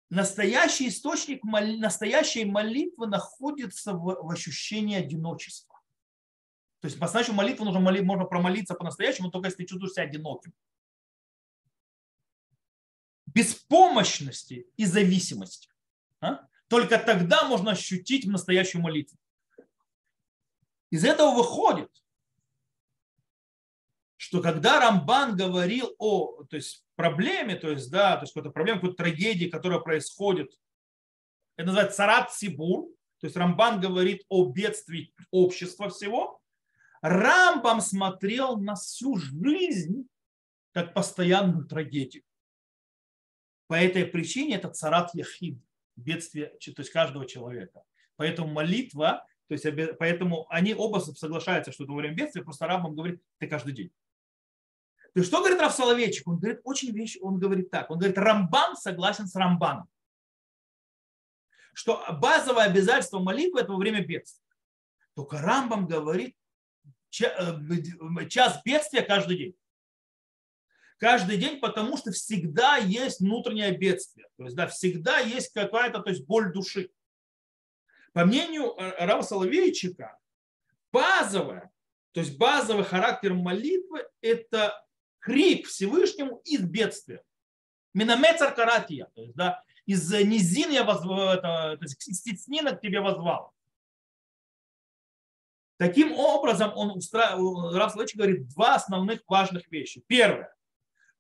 Настоящий 0.10 0.90
источник 0.90 1.44
настоящей 1.44 2.46
молитвы 2.46 3.08
находится 3.08 3.94
в, 3.94 4.04
в 4.24 4.30
ощущении 4.30 4.96
одиночества. 4.96 5.80
То 6.82 6.88
есть 6.88 7.00
по-настоящему 7.00 7.38
молитву 7.38 7.66
нужно 7.66 7.80
моли, 7.80 8.02
можно 8.02 8.26
промолиться 8.26 8.76
по-настоящему, 8.76 9.32
только 9.32 9.48
если 9.48 9.64
ты 9.64 9.70
чувствуешь 9.70 9.94
себя 9.94 10.04
одиноким. 10.04 10.54
Беспомощности 13.26 14.68
и 14.78 14.86
зависимости. 14.86 15.73
Только 16.74 16.98
тогда 16.98 17.44
можно 17.48 17.74
ощутить 17.74 18.26
настоящую 18.26 18.82
молитву. 18.82 19.16
Из 20.90 21.06
этого 21.06 21.36
выходит, 21.36 21.92
что 24.18 24.42
когда 24.42 24.80
Рамбан 24.80 25.38
говорил 25.38 25.94
о 26.00 26.44
то 26.46 26.56
есть, 26.56 26.84
проблеме, 26.96 27.58
то 27.58 27.70
есть, 27.70 27.92
да, 27.92 28.16
то 28.16 28.24
есть 28.24 28.34
какой-то 28.34 28.52
проблеме, 28.52 28.80
какой-то 28.80 29.04
трагедии, 29.04 29.52
которая 29.52 29.82
происходит, 29.82 30.60
это 31.58 31.68
называется 31.68 31.98
царат 31.98 32.34
сибур, 32.34 32.88
то 33.20 33.28
есть 33.28 33.38
Рамбан 33.38 33.80
говорит 33.80 34.26
о 34.30 34.50
бедствии 34.52 35.14
общества 35.30 35.90
всего, 35.90 36.42
Рамбам 37.04 37.82
смотрел 37.82 38.58
на 38.58 38.74
всю 38.74 39.18
жизнь 39.18 40.08
как 40.72 40.96
постоянную 40.96 41.68
трагедию. 41.68 42.24
По 43.68 43.76
этой 43.76 44.06
причине 44.06 44.56
это 44.56 44.70
царат 44.70 45.14
яхид, 45.14 45.60
бедствие 45.96 46.48
то 46.48 46.82
есть 46.82 46.92
каждого 46.92 47.26
человека. 47.26 47.84
Поэтому 48.16 48.52
молитва, 48.52 49.26
то 49.48 49.54
есть 49.54 49.66
поэтому 50.00 50.46
они 50.50 50.74
оба 50.74 51.00
соглашаются, 51.00 51.72
что 51.72 51.84
это 51.84 51.94
во 51.94 52.00
время 52.00 52.16
бедствия, 52.16 52.44
просто 52.44 52.68
Рамбам 52.68 52.96
говорит, 52.96 53.22
ты 53.40 53.48
каждый 53.48 53.74
день. 53.74 53.92
Есть 55.16 55.28
что 55.28 55.40
говорит 55.40 55.60
Раф 55.60 55.74
Соловейчик? 55.74 56.28
Он 56.28 56.40
говорит 56.40 56.62
очень 56.64 56.92
вещь, 56.92 57.18
он 57.22 57.40
говорит 57.40 57.70
так, 57.70 57.90
он 57.92 58.00
говорит, 58.00 58.18
Рамбан 58.18 58.76
согласен 58.76 59.28
с 59.28 59.36
Рамбаном, 59.36 59.88
что 61.74 62.04
базовое 62.20 62.66
обязательство 62.66 63.20
молитвы 63.20 63.62
это 63.62 63.72
во 63.72 63.78
время 63.78 64.04
бедствия. 64.04 64.44
Только 65.16 65.38
Рамбам 65.38 65.86
говорит, 65.86 66.36
Э, 67.22 68.28
час 68.28 68.62
бедствия 68.66 69.04
каждый 69.04 69.38
день. 69.38 69.56
Каждый 70.98 71.38
день, 71.38 71.60
потому 71.60 71.98
что 71.98 72.12
всегда 72.12 72.78
есть 72.78 73.20
внутреннее 73.20 73.76
бедствие. 73.76 74.28
То 74.38 74.44
есть, 74.46 74.56
да, 74.56 74.68
всегда 74.68 75.20
есть 75.20 75.52
какая-то 75.54 76.00
то 76.00 76.10
есть, 76.10 76.26
боль 76.26 76.54
души. 76.54 76.92
По 78.14 78.26
мнению 78.26 78.76
э, 78.78 79.06
Рава 79.06 79.22
Соловейчика, 79.22 80.18
базовое, 80.92 81.72
то 82.12 82.20
есть 82.20 82.38
базовый 82.38 82.86
характер 82.86 83.34
молитвы– 83.34 84.08
это 84.22 84.86
крик 85.20 85.68
Всевышнему 85.68 86.38
из 86.46 86.62
бедствия. 86.62 87.24
Минамецар 87.94 88.54
каратия, 88.54 89.10
то 89.16 89.22
есть, 89.22 89.36
да, 89.36 89.64
из 89.86 90.12
низин 90.12 90.72
я 90.72 90.84
возвал, 90.84 91.34
это, 91.34 91.78
то 91.78 91.84
есть 91.84 92.08
из 92.08 92.22
теснина 92.22 92.76
к 92.76 92.82
тебе 92.82 93.02
возвал. 93.02 93.54
Таким 95.78 96.14
образом, 96.14 96.72
он 96.76 96.92
устраивает, 96.92 97.76
Раф 97.76 97.92
Соловейчик 97.92 98.18
говорит 98.18 98.48
два 98.50 98.76
основных 98.76 99.22
важных 99.28 99.70
вещи. 99.72 100.04
Первое. 100.08 100.56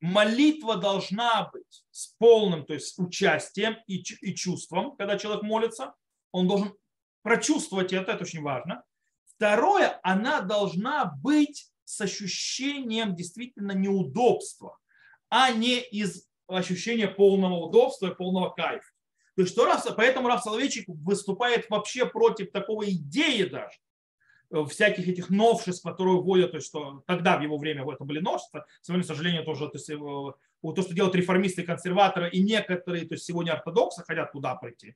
Молитва 0.04 0.76
должна 0.76 1.50
быть 1.54 1.86
с 1.92 2.08
полным, 2.18 2.66
то 2.66 2.74
есть 2.74 2.94
с 2.94 3.00
участием 3.00 3.78
и, 3.88 4.04
и 4.20 4.36
чувством, 4.36 4.98
когда 4.98 5.18
человек 5.18 5.44
молится. 5.44 5.96
Он 6.34 6.46
должен 6.46 6.74
прочувствовать 7.22 7.94
это, 7.94 8.12
это 8.12 8.24
очень 8.24 8.42
важно. 8.42 8.84
Второе, 9.24 10.02
она 10.04 10.42
должна 10.42 11.06
быть 11.06 11.72
с 11.86 12.02
ощущением 12.02 13.16
действительно 13.16 13.72
неудобства, 13.72 14.78
а 15.30 15.54
не 15.54 15.80
из 15.80 16.28
ощущения 16.48 17.08
полного 17.08 17.56
удобства 17.66 18.08
и 18.08 18.16
полного 18.16 18.50
кайфа. 18.50 18.92
То 19.38 19.44
есть, 19.44 19.54
что 19.54 19.63
раз, 19.63 19.88
поэтому 19.96 20.28
Раф 20.28 20.44
Соловейчик 20.44 20.84
выступает 20.89 21.70
вообще 21.70 22.06
против 22.06 22.52
такого 22.52 22.92
идеи 22.92 23.44
даже, 23.44 23.78
всяких 24.70 25.08
этих 25.08 25.30
новшеств, 25.30 25.84
которые 25.84 26.22
вводят, 26.22 26.52
то 26.52 26.58
есть 26.58 26.68
что 26.68 27.04
тогда 27.08 27.38
в 27.38 27.42
его 27.42 27.58
время 27.58 27.84
это 27.92 28.04
были 28.04 28.20
новшества, 28.20 28.66
сегодня, 28.82 29.04
к 29.04 29.08
сожалению, 29.08 29.44
тоже 29.44 29.68
то, 29.68 29.78
есть, 29.78 29.89
э, 29.89 29.96
то, 29.96 30.82
что 30.82 30.94
делают 30.94 31.16
реформисты 31.16 31.63
и 31.63 31.66
консерваторы, 31.66 32.30
и 32.30 32.44
некоторые, 32.44 33.08
то 33.08 33.16
есть 33.16 33.26
сегодня 33.26 33.54
ортодоксы 33.54 34.04
хотят 34.04 34.32
туда 34.32 34.56
прийти, 34.56 34.96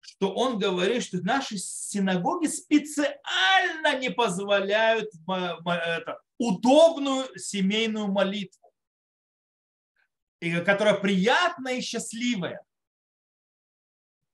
что 0.00 0.32
он 0.32 0.58
говорит, 0.58 1.02
что 1.02 1.18
наши 1.18 1.58
синагоги 1.58 2.46
специально 2.46 3.98
не 3.98 4.10
позволяют 4.10 5.10
это, 5.64 6.20
удобную 6.38 7.26
семейную 7.36 8.06
молитву, 8.08 8.72
которая 10.64 10.94
приятная 10.94 11.74
и 11.74 11.80
счастливая. 11.80 12.64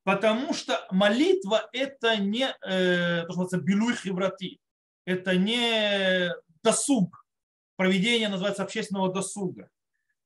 Потому 0.06 0.54
что 0.54 0.86
молитва 0.92 1.68
это 1.72 2.16
не, 2.16 2.44
э, 2.62 3.22
то, 3.22 3.32
что 3.32 3.40
называется, 3.40 3.56
билуй 3.56 3.96
хеврати. 3.96 4.60
Это 5.04 5.36
не 5.36 6.32
досуг. 6.62 7.26
Проведение 7.74 8.28
называется 8.28 8.62
общественного 8.62 9.12
досуга. 9.12 9.68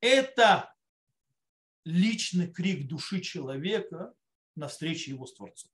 Это 0.03 0.75
личный 1.87 2.53
крик 2.53 2.89
души 2.89 3.23
человека 3.23 4.13
навстречу 4.55 5.13
его 5.13 5.25
с 5.25 5.33
Творцом. 5.33 5.71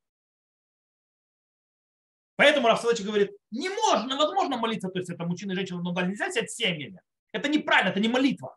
Поэтому 2.37 2.69
Рафсалыч 2.69 3.01
говорит, 3.01 3.33
не 3.51 3.71
можно, 3.71 4.17
возможно 4.17 4.57
молиться, 4.57 4.89
то 4.89 5.01
есть 5.01 5.11
это 5.11 5.25
мужчина 5.25 5.51
и 5.51 5.55
женщина, 5.57 5.83
но 5.83 6.01
нельзя 6.03 6.31
сидеть 6.31 6.53
семьями. 6.53 7.01
Это 7.33 7.49
неправильно, 7.49 7.91
это 7.91 7.99
не 7.99 8.09
молитва. 8.09 8.57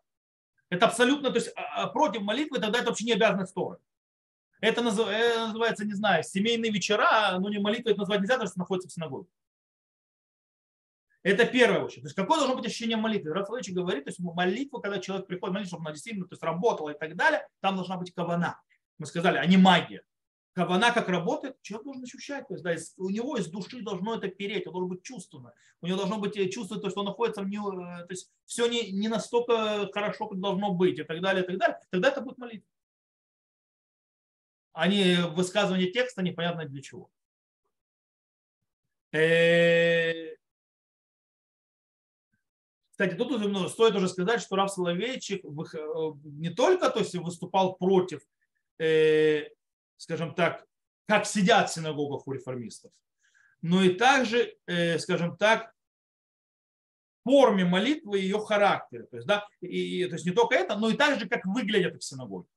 Это 0.68 0.86
абсолютно, 0.86 1.30
то 1.30 1.38
есть 1.38 1.50
а, 1.56 1.82
а, 1.82 1.86
против 1.88 2.22
молитвы, 2.22 2.60
тогда 2.60 2.78
это 2.78 2.90
вообще 2.90 3.04
не 3.06 3.14
обязанность 3.14 3.52
Торы. 3.52 3.80
Это 4.60 4.82
называется, 4.82 5.84
не 5.84 5.94
знаю, 5.94 6.22
семейные 6.22 6.70
вечера, 6.70 7.38
но 7.38 7.48
не 7.48 7.58
молитва 7.58 7.90
это 7.90 8.00
назвать 8.00 8.20
нельзя, 8.20 8.34
потому 8.34 8.50
что 8.50 8.58
находится 8.58 8.88
в 8.88 8.92
синагоге. 8.92 9.28
Это 11.22 11.44
первое 11.44 11.84
очередь. 11.84 12.02
То 12.02 12.06
есть 12.06 12.16
какое 12.16 12.38
должно 12.38 12.56
быть 12.56 12.66
ощущение 12.66 12.96
молитвы? 12.96 13.34
Рафалович 13.34 13.72
говорит, 13.72 14.04
то 14.04 14.10
есть 14.10 14.20
молитва, 14.20 14.80
когда 14.80 14.98
человек 14.98 15.26
приходит 15.26 15.54
молиться, 15.54 15.70
чтобы 15.70 15.84
она 15.84 15.92
действительно 15.92 16.26
то 16.26 16.32
есть, 16.32 16.42
работала 16.42 16.90
и 16.90 16.98
так 16.98 17.14
далее, 17.14 17.46
там 17.60 17.76
должна 17.76 17.96
быть 17.96 18.14
кавана. 18.14 18.60
Мы 18.98 19.06
сказали, 19.06 19.36
а 19.36 19.44
не 19.44 19.56
магия. 19.56 20.02
Кавана 20.52 20.92
как 20.92 21.08
работает, 21.08 21.60
человек 21.62 21.84
должен 21.84 22.02
ощущать. 22.04 22.48
То 22.48 22.54
есть, 22.54 22.64
да, 22.64 22.74
у 23.04 23.10
него 23.10 23.36
из 23.36 23.48
души 23.48 23.82
должно 23.82 24.16
это 24.16 24.28
переть, 24.28 24.66
он 24.66 24.72
должен 24.72 24.88
быть 24.88 25.02
чувственно. 25.02 25.52
У 25.80 25.86
него 25.86 25.98
должно 25.98 26.18
быть 26.18 26.36
э, 26.36 26.48
чувство, 26.48 26.80
то, 26.80 26.90
что 26.90 27.00
он 27.00 27.06
находится 27.06 27.42
в 27.42 27.48
него, 27.48 27.72
э, 27.72 28.06
то 28.06 28.10
есть 28.10 28.30
все 28.46 28.66
не, 28.66 28.90
не 28.90 29.08
настолько 29.08 29.88
хорошо, 29.92 30.26
как 30.26 30.40
должно 30.40 30.72
быть, 30.72 30.98
и 30.98 31.02
так 31.02 31.20
далее, 31.20 31.44
и 31.44 31.46
так 31.46 31.58
далее. 31.58 31.78
Тогда 31.90 32.08
это 32.08 32.20
будет 32.20 32.38
молитва. 32.38 32.66
А 34.80 34.88
не 34.88 35.16
высказывание 35.26 35.92
текста 35.92 36.22
непонятно 36.22 36.64
для 36.64 36.80
чего. 36.80 37.10
Э, 39.12 40.34
кстати, 42.90 43.14
тут 43.14 43.70
стоит 43.72 43.94
уже 43.94 44.08
сказать, 44.08 44.40
что 44.40 44.56
Раф 44.56 44.72
Соловейчик 44.72 45.44
не 45.44 46.48
только 46.48 46.88
то 46.88 47.00
есть, 47.00 47.14
выступал 47.14 47.76
против 47.76 48.22
скажем 49.98 50.34
так, 50.34 50.64
как 51.06 51.26
сидят 51.26 51.68
в 51.68 51.74
синагогах 51.74 52.26
у 52.26 52.32
реформистов, 52.32 52.90
но 53.60 53.82
и 53.82 53.90
также, 53.90 54.56
э, 54.64 54.98
скажем 54.98 55.36
так, 55.36 55.74
форме 57.24 57.66
молитвы 57.66 58.18
и 58.18 58.22
ее 58.22 58.38
характере. 58.38 59.04
То 59.04 59.16
есть, 59.18 59.28
да, 59.28 59.46
и, 59.60 60.06
то 60.06 60.14
есть 60.14 60.24
не 60.24 60.32
только 60.32 60.54
это, 60.54 60.74
но 60.78 60.88
и 60.88 60.96
также, 60.96 61.28
как 61.28 61.44
выглядят 61.44 61.96
их 61.96 62.02
синагоги. 62.02 62.48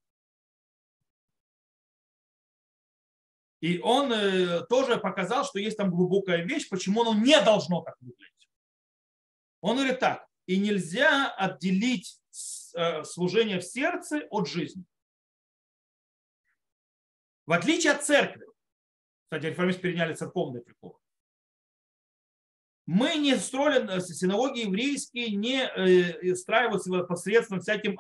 И 3.64 3.80
он 3.80 4.12
э, 4.12 4.66
тоже 4.66 4.98
показал, 4.98 5.46
что 5.46 5.58
есть 5.58 5.78
там 5.78 5.90
глубокая 5.90 6.44
вещь, 6.44 6.68
почему 6.68 7.04
оно 7.04 7.14
не 7.14 7.40
должно 7.40 7.82
так 7.82 7.96
выглядеть. 8.02 8.50
Он 9.62 9.78
говорит 9.78 10.02
так, 10.02 10.28
и 10.48 10.60
нельзя 10.60 11.34
отделить 11.34 12.20
э, 12.76 13.06
служение 13.06 13.62
в 13.62 13.64
сердце 13.64 14.28
от 14.30 14.50
жизни. 14.50 14.84
В 17.46 17.54
отличие 17.54 17.94
от 17.94 18.04
церкви, 18.04 18.46
кстати, 19.24 19.46
реформисты 19.46 19.84
переняли 19.84 20.14
церковные 20.14 20.62
приколы, 20.62 21.00
мы 22.86 23.16
не 23.16 23.38
строили, 23.38 23.96
э, 23.96 24.02
синагоги 24.02 24.66
еврейские 24.66 25.38
не 25.38 26.34
устраиваются 26.34 26.92
посредством 27.04 27.62
всяким 27.62 27.98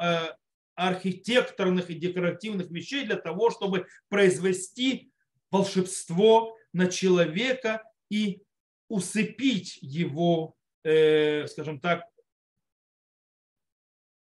архитекторных 0.75 1.89
и 1.89 1.95
декоративных 1.95 2.69
вещей 2.69 3.05
для 3.05 3.15
того, 3.15 3.49
чтобы 3.49 3.87
произвести 4.09 5.12
волшебство 5.53 6.57
на 6.73 6.87
человека 6.87 7.83
и 8.09 8.41
усыпить 8.89 9.77
его, 9.81 10.55
скажем 10.81 11.79
так, 11.79 12.03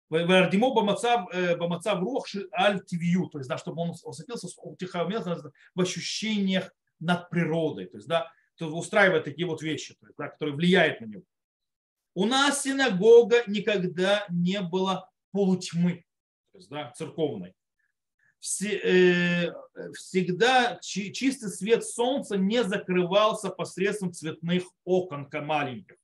Вардимо 0.10 0.74
бамацав, 0.74 1.28
э, 1.34 1.56
рух 1.56 2.28
аль 2.54 2.86
тивью, 2.86 3.28
то 3.28 3.40
есть, 3.40 3.50
да, 3.50 3.58
чтобы 3.58 3.82
он 3.82 3.96
усыпился, 4.04 4.48
утихомился 4.62 5.52
в 5.74 5.82
ощущениях 5.82 6.72
над 7.00 7.30
природой, 7.30 7.88
то 7.88 7.98
есть, 7.98 8.08
да, 8.08 8.32
то 8.56 8.68
устраивает 8.68 9.24
такие 9.24 9.48
вот 9.48 9.64
вещи, 9.64 9.96
то 9.96 10.06
есть, 10.06 10.16
да, 10.18 10.30
которые 10.30 10.56
влияют 10.56 11.02
на 11.02 11.06
него. 11.06 11.24
У 12.14 12.26
нас 12.26 12.62
синагога 12.62 13.44
никогда 13.48 14.26
не 14.30 14.62
было 14.62 15.10
полутьмы, 15.32 16.06
то 16.52 16.60
есть, 16.60 16.70
да, 16.70 16.92
церковной. 16.96 17.56
Э, 18.62 19.52
всегда 19.96 20.78
чистый 20.82 21.50
свет 21.50 21.84
солнца 21.84 22.38
не 22.38 22.64
закрывался 22.64 23.50
посредством 23.50 24.14
цветных 24.14 24.64
окон 24.84 25.28
маленьких 25.34 25.96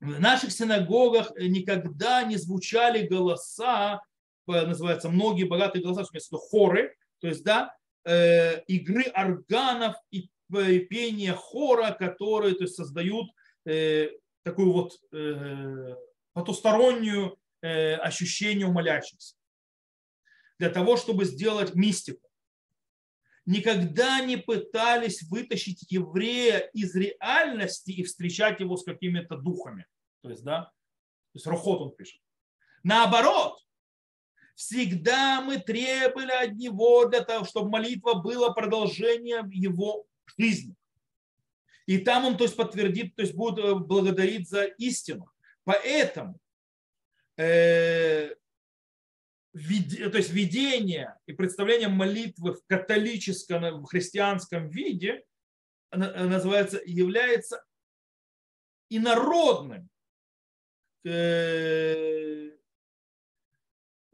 в 0.00 0.20
наших 0.20 0.50
синагогах 0.52 1.32
э, 1.36 1.46
никогда 1.46 2.22
не 2.24 2.36
звучали 2.36 3.06
голоса, 3.06 4.02
называется 4.46 5.08
многие 5.08 5.44
богатые 5.44 5.82
голоса, 5.82 6.04
в 6.04 6.10
хоры, 6.38 6.96
то 7.20 7.28
есть 7.28 7.44
да, 7.44 7.76
э, 8.04 8.62
игры 8.62 9.04
органов 9.14 9.94
и 10.10 10.28
пение 10.50 11.34
хора, 11.34 11.92
которые 11.92 12.54
то 12.54 12.64
есть, 12.64 12.74
создают 12.74 13.26
такую 14.44 14.72
вот 14.72 14.98
потустороннюю 16.32 17.38
ощущение 17.62 18.66
у 18.66 18.72
молящихся. 18.72 19.36
Для 20.62 20.70
того, 20.70 20.96
чтобы 20.96 21.24
сделать 21.24 21.74
мистику. 21.74 22.30
Никогда 23.46 24.20
не 24.24 24.36
пытались 24.36 25.22
вытащить 25.22 25.90
еврея 25.90 26.58
из 26.72 26.94
реальности 26.94 27.90
и 27.90 28.04
встречать 28.04 28.60
его 28.60 28.76
с 28.76 28.84
какими-то 28.84 29.36
духами. 29.36 29.86
То 30.20 30.30
есть, 30.30 30.44
да, 30.44 30.66
то 30.66 30.70
есть 31.34 31.48
Рухот 31.48 31.80
он 31.80 31.96
пишет. 31.96 32.20
Наоборот, 32.84 33.58
всегда 34.54 35.40
мы 35.40 35.58
требовали 35.58 36.30
от 36.30 36.52
него 36.52 37.06
для 37.06 37.22
того, 37.22 37.44
чтобы 37.44 37.68
молитва 37.68 38.14
была 38.14 38.52
продолжением 38.52 39.50
его 39.50 40.06
жизни. 40.38 40.76
И 41.86 41.98
там 41.98 42.24
он 42.24 42.36
то 42.36 42.44
есть, 42.44 42.54
подтвердит, 42.54 43.16
то 43.16 43.22
есть 43.22 43.34
будет 43.34 43.58
э, 43.58 43.74
благодарить 43.74 44.48
за 44.48 44.66
истину. 44.66 45.28
Поэтому 45.64 46.38
э, 47.36 48.36
то 49.52 50.16
есть 50.16 50.30
видение 50.30 51.16
и 51.26 51.32
представление 51.32 51.88
молитвы 51.88 52.54
в 52.54 52.64
католическом, 52.66 53.82
в 53.82 53.84
христианском 53.84 54.68
виде 54.68 55.24
называется, 55.90 56.80
является 56.86 57.62
инородным 58.88 59.90
э, 61.04 62.52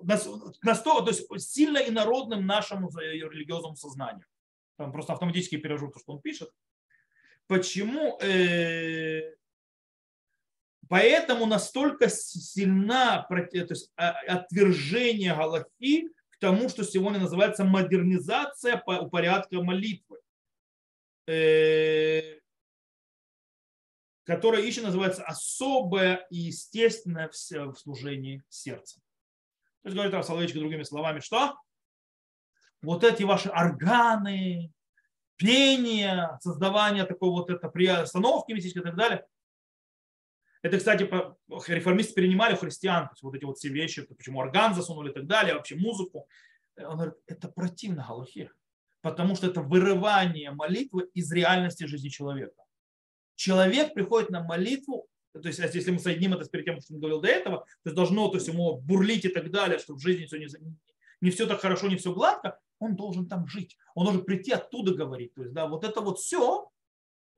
то 0.06 1.08
есть 1.08 1.50
сильно 1.50 1.78
инородным 1.78 2.46
нашему 2.46 2.90
религиозному 2.96 3.76
сознанию. 3.76 4.26
Там 4.76 4.92
просто 4.92 5.12
автоматически 5.12 5.56
перевожу 5.56 5.90
то, 5.90 5.98
что 5.98 6.12
он 6.12 6.20
пишет. 6.20 6.50
Почему? 7.46 8.18
Э, 8.20 9.34
поэтому 10.88 11.46
настолько 11.46 12.08
сильна 12.08 13.22
то 13.64 13.74
есть, 13.74 13.90
а, 13.96 14.10
отвержение 14.26 15.34
Галахи 15.34 16.08
к 16.30 16.38
тому, 16.38 16.68
что 16.68 16.84
сегодня 16.84 17.20
называется 17.20 17.64
модернизация 17.64 18.76
порядка 18.76 19.60
молитвы. 19.62 20.18
Э, 21.26 22.38
которое 24.24 24.62
еще 24.62 24.82
называется 24.82 25.24
особое 25.24 26.26
и 26.30 26.36
естественное 26.36 27.28
в 27.72 27.78
служении 27.78 28.42
сердца. 28.48 29.00
То 29.82 29.88
есть 29.88 29.94
говорит 29.94 30.14
Равсаловичка 30.14 30.58
другими 30.58 30.82
словами, 30.82 31.20
что 31.20 31.58
вот 32.82 33.04
эти 33.04 33.22
ваши 33.22 33.48
органы, 33.48 34.72
пение, 35.36 36.38
создавание 36.40 37.04
такой 37.04 37.30
вот 37.30 37.50
это 37.50 37.68
остановки 38.02 38.52
мистической 38.52 38.82
и 38.82 38.84
так 38.84 38.96
далее. 38.96 39.26
Это, 40.62 40.78
кстати, 40.78 41.08
реформисты 41.68 42.14
перенимали 42.14 42.54
у 42.54 42.56
христиан, 42.56 43.08
вот 43.22 43.34
эти 43.34 43.44
вот 43.44 43.58
все 43.58 43.68
вещи, 43.68 44.02
почему 44.02 44.40
орган 44.40 44.74
засунули 44.74 45.10
и 45.10 45.14
так 45.14 45.26
далее, 45.26 45.54
вообще 45.54 45.76
музыку. 45.76 46.28
Он 46.76 46.96
говорит, 46.96 47.14
это 47.26 47.48
противно 47.48 48.04
Галахе, 48.06 48.50
потому 49.02 49.36
что 49.36 49.46
это 49.46 49.60
вырывание 49.60 50.50
молитвы 50.50 51.08
из 51.14 51.30
реальности 51.32 51.84
жизни 51.84 52.08
человека 52.08 52.62
человек 53.38 53.94
приходит 53.94 54.30
на 54.30 54.42
молитву, 54.42 55.08
то 55.32 55.46
есть 55.46 55.60
если 55.60 55.90
мы 55.92 56.00
соединим 56.00 56.34
это 56.34 56.44
с 56.44 56.48
перед 56.48 56.64
тем, 56.64 56.80
что 56.80 56.94
он 56.94 57.00
говорил 57.00 57.20
до 57.20 57.28
этого, 57.28 57.58
то 57.58 57.66
есть 57.84 57.96
должно 57.96 58.28
то 58.28 58.34
есть 58.34 58.48
ему 58.48 58.78
бурлить 58.80 59.24
и 59.24 59.28
так 59.28 59.50
далее, 59.50 59.78
что 59.78 59.94
в 59.94 60.00
жизни 60.00 60.26
все 60.26 60.38
не, 60.38 60.48
не 61.20 61.30
все 61.30 61.46
так 61.46 61.60
хорошо, 61.60 61.86
не 61.86 61.96
все 61.96 62.12
гладко, 62.12 62.58
он 62.80 62.96
должен 62.96 63.28
там 63.28 63.46
жить. 63.46 63.76
Он 63.94 64.04
должен 64.04 64.24
прийти 64.24 64.52
оттуда 64.52 64.92
говорить. 64.92 65.34
То 65.34 65.42
есть, 65.42 65.54
да, 65.54 65.66
вот 65.66 65.84
это 65.84 66.00
вот 66.00 66.18
все 66.18 66.64
э, 66.64 66.67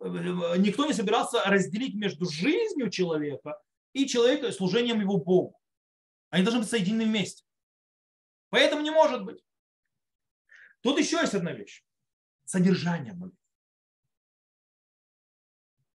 никто 0.00 0.86
не 0.86 0.92
собирался 0.92 1.42
разделить 1.44 1.94
между 1.94 2.26
жизнью 2.26 2.90
человека 2.90 3.60
и 3.92 4.06
человека 4.06 4.52
служением 4.52 5.00
его 5.00 5.18
Богу. 5.18 5.58
Они 6.30 6.44
должны 6.44 6.60
быть 6.60 6.70
соединены 6.70 7.04
вместе. 7.04 7.44
Поэтому 8.50 8.82
не 8.82 8.90
может 8.90 9.24
быть. 9.24 9.44
Тут 10.82 10.98
еще 10.98 11.18
есть 11.18 11.34
одна 11.34 11.52
вещь. 11.52 11.84
Содержание 12.44 13.12
молитвы. 13.12 13.36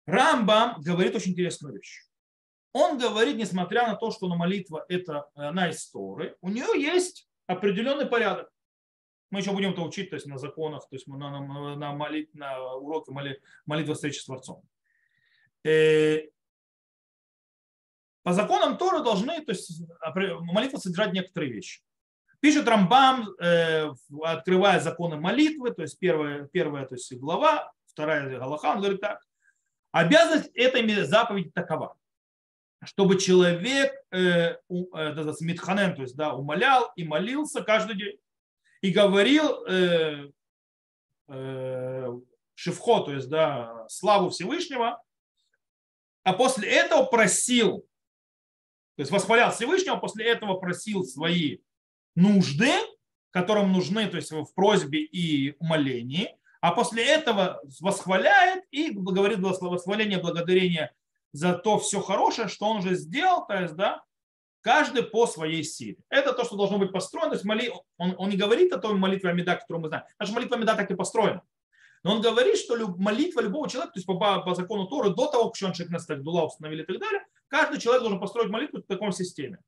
Рамбам 0.06 0.80
говорит 0.80 1.14
очень 1.14 1.32
интересную 1.32 1.74
вещь. 1.74 2.04
Он 2.72 2.98
говорит, 2.98 3.36
несмотря 3.36 3.86
на 3.86 3.94
то, 3.94 4.10
что 4.10 4.28
на 4.28 4.34
молитва 4.34 4.84
это 4.88 5.30
она 5.34 5.70
из 5.70 5.88
Торы, 5.90 6.36
у 6.40 6.48
нее 6.48 6.66
есть 6.74 7.28
определенный 7.46 8.06
порядок. 8.06 8.51
Мы 9.32 9.40
еще 9.40 9.52
будем 9.52 9.70
это 9.70 9.80
учить, 9.80 10.10
то 10.10 10.16
есть 10.16 10.26
на 10.26 10.36
законах, 10.36 10.86
то 10.86 10.94
есть 10.94 11.06
на, 11.06 11.16
на, 11.16 11.74
на, 11.74 11.92
молит, 11.94 12.34
на 12.34 12.74
уроке 12.74 13.12
моли, 13.12 13.40
молитвы 13.64 13.94
встречи 13.94 14.18
с 14.18 14.26
Творцом. 14.26 14.62
Э, 15.64 16.28
по 18.22 18.34
законам 18.34 18.76
Торы 18.76 19.02
должны, 19.02 19.42
то 19.42 19.52
есть 19.52 19.84
молитва 20.42 20.76
содержать 20.76 21.14
некоторые 21.14 21.50
вещи. 21.50 21.80
Пишет 22.40 22.68
Рамбам, 22.68 23.26
э, 23.40 23.88
открывая 24.22 24.80
законы 24.80 25.16
молитвы, 25.16 25.70
то 25.70 25.80
есть 25.80 25.98
первая, 25.98 26.46
первая 26.52 26.84
то 26.84 26.96
есть 26.96 27.10
глава, 27.14 27.72
вторая 27.86 28.38
Галаха, 28.38 28.66
он 28.66 28.80
говорит 28.80 29.00
так. 29.00 29.26
Обязанность 29.92 30.50
этой 30.54 30.86
заповеди 31.04 31.50
такова, 31.54 31.96
чтобы 32.84 33.18
человек 33.18 33.94
э, 34.10 34.18
э, 34.18 34.56
то 34.68 36.02
есть 36.02 36.16
да, 36.16 36.34
умолял 36.34 36.92
и 36.96 37.04
молился 37.04 37.62
каждый 37.62 37.96
день 37.96 38.18
и 38.82 38.90
говорил 38.90 39.64
э, 39.64 40.30
э, 41.28 42.08
шифхо, 42.54 43.00
то 43.00 43.12
есть 43.12 43.30
да, 43.30 43.86
славу 43.88 44.28
Всевышнего, 44.30 45.02
а 46.24 46.32
после 46.34 46.68
этого 46.68 47.04
просил, 47.04 47.86
то 48.96 49.00
есть 49.02 49.10
восхвалял 49.10 49.50
Всевышнего, 49.52 49.96
после 49.96 50.26
этого 50.26 50.54
просил 50.54 51.04
свои 51.04 51.58
нужды, 52.14 52.72
которым 53.30 53.72
нужны, 53.72 54.06
то 54.08 54.16
есть 54.16 54.30
в 54.30 54.52
просьбе 54.54 55.00
и 55.00 55.56
умолении, 55.58 56.36
а 56.60 56.72
после 56.72 57.04
этого 57.04 57.60
восхваляет 57.80 58.64
и 58.70 58.90
говорит 58.90 59.38
восхваление, 59.40 60.20
благодарение 60.20 60.92
за 61.32 61.54
то 61.54 61.78
все 61.78 62.00
хорошее, 62.00 62.48
что 62.48 62.66
он 62.66 62.78
уже 62.78 62.94
сделал, 62.94 63.46
то 63.46 63.54
есть, 63.54 63.74
да, 63.74 64.02
каждый 64.62 65.02
по 65.02 65.26
своей 65.26 65.62
силе. 65.62 65.98
Это 66.08 66.32
то, 66.32 66.44
что 66.44 66.56
должно 66.56 66.78
быть 66.78 66.92
построено. 66.92 67.30
То 67.30 67.34
есть 67.34 67.44
моли, 67.44 67.72
он, 67.98 68.14
он 68.16 68.30
не 68.30 68.36
говорит 68.36 68.72
о 68.72 68.78
той 68.78 68.94
молитве 68.94 69.30
Амида, 69.30 69.56
которую 69.56 69.82
мы 69.82 69.88
знаем. 69.88 70.04
Наша 70.18 70.32
молитва 70.32 70.56
Амида 70.56 70.74
так 70.74 70.90
и 70.90 70.94
построена. 70.94 71.42
Но 72.04 72.16
он 72.16 72.20
говорит, 72.20 72.56
что 72.56 72.76
молитва 72.96 73.40
любого 73.40 73.68
человека, 73.68 73.92
то 73.92 73.98
есть 73.98 74.06
по, 74.06 74.14
по 74.14 74.54
закону 74.54 74.86
Торы, 74.86 75.10
до 75.10 75.26
того, 75.26 75.50
как 75.50 75.68
он 75.68 75.72
человек 75.72 76.08
на 76.08 76.16
Дула 76.16 76.46
установили 76.46 76.82
и 76.82 76.86
так 76.86 76.98
далее, 76.98 77.24
каждый 77.48 77.80
человек 77.80 78.02
должен 78.02 78.18
построить 78.18 78.50
молитву 78.50 78.80
в 78.80 78.86
таком 78.86 79.12
системе. 79.12 79.58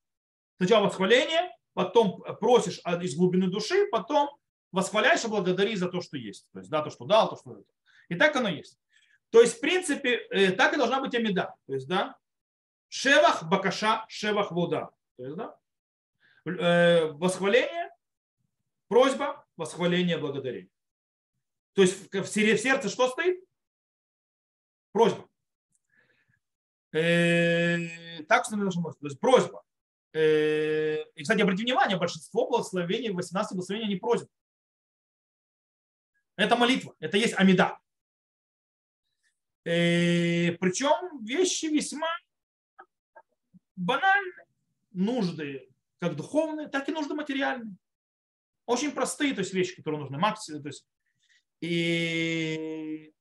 Сначала 0.56 0.86
восхваление, 0.86 1.50
потом 1.74 2.22
просишь 2.40 2.80
из 3.02 3.16
глубины 3.16 3.48
души, 3.48 3.86
потом 3.92 4.30
восхваляешь 4.72 5.24
и 5.24 5.28
благодари 5.28 5.76
за 5.76 5.88
то, 5.88 6.00
что 6.00 6.16
есть. 6.16 6.46
То 6.52 6.58
есть, 6.58 6.70
да, 6.70 6.82
то, 6.82 6.90
что 6.90 7.04
дал, 7.04 7.28
то, 7.28 7.36
что 7.36 7.52
это. 7.52 7.64
И 8.08 8.16
так 8.16 8.34
оно 8.34 8.48
есть. 8.48 8.76
То 9.30 9.40
есть, 9.40 9.56
в 9.56 9.60
принципе, 9.60 10.26
э, 10.30 10.50
так 10.52 10.74
и 10.74 10.76
должна 10.76 11.00
быть 11.00 11.14
амида. 11.14 11.54
То 11.66 11.74
есть, 11.74 11.88
да, 11.88 12.16
шевах 12.94 13.42
бакаша, 13.48 14.04
шевах 14.08 14.52
вода. 14.52 14.90
То 15.16 15.24
есть, 15.24 15.36
да, 15.36 15.58
восхваление, 17.14 17.90
просьба, 18.86 19.44
восхваление, 19.56 20.16
благодарение. 20.16 20.70
То 21.72 21.82
есть 21.82 22.12
в 22.12 22.26
сердце 22.26 22.88
что 22.88 23.08
стоит? 23.08 23.44
Просьба. 24.92 25.28
Э, 26.92 28.22
так 28.28 28.44
что 28.44 28.56
быть. 28.56 28.70
То 29.00 29.06
есть 29.06 29.18
просьба. 29.18 29.64
Э, 30.12 31.02
и, 31.16 31.22
кстати, 31.22 31.40
обратите 31.40 31.64
внимание, 31.64 31.98
большинство 31.98 32.48
благословений, 32.48 33.10
18 33.10 33.56
благословений, 33.56 33.88
они 33.88 33.96
просят. 33.96 34.30
Это 36.36 36.54
молитва, 36.54 36.94
это 37.00 37.16
есть 37.16 37.34
амида. 37.36 37.76
Э, 39.64 40.52
Причем 40.52 41.24
вещи 41.24 41.66
весьма 41.66 42.08
банальные, 43.76 44.46
нужды 44.92 45.68
как 45.98 46.16
духовные, 46.16 46.68
так 46.68 46.88
и 46.88 46.92
нужды 46.92 47.14
материальные. 47.14 47.76
Очень 48.66 48.92
простые, 48.92 49.34
то 49.34 49.40
есть 49.40 49.52
вещи, 49.54 49.76
которые 49.76 50.00
нужны. 50.00 50.18
Максимум, 50.18 50.62
то 50.62 50.68
есть 50.68 50.86
и, 51.60 53.14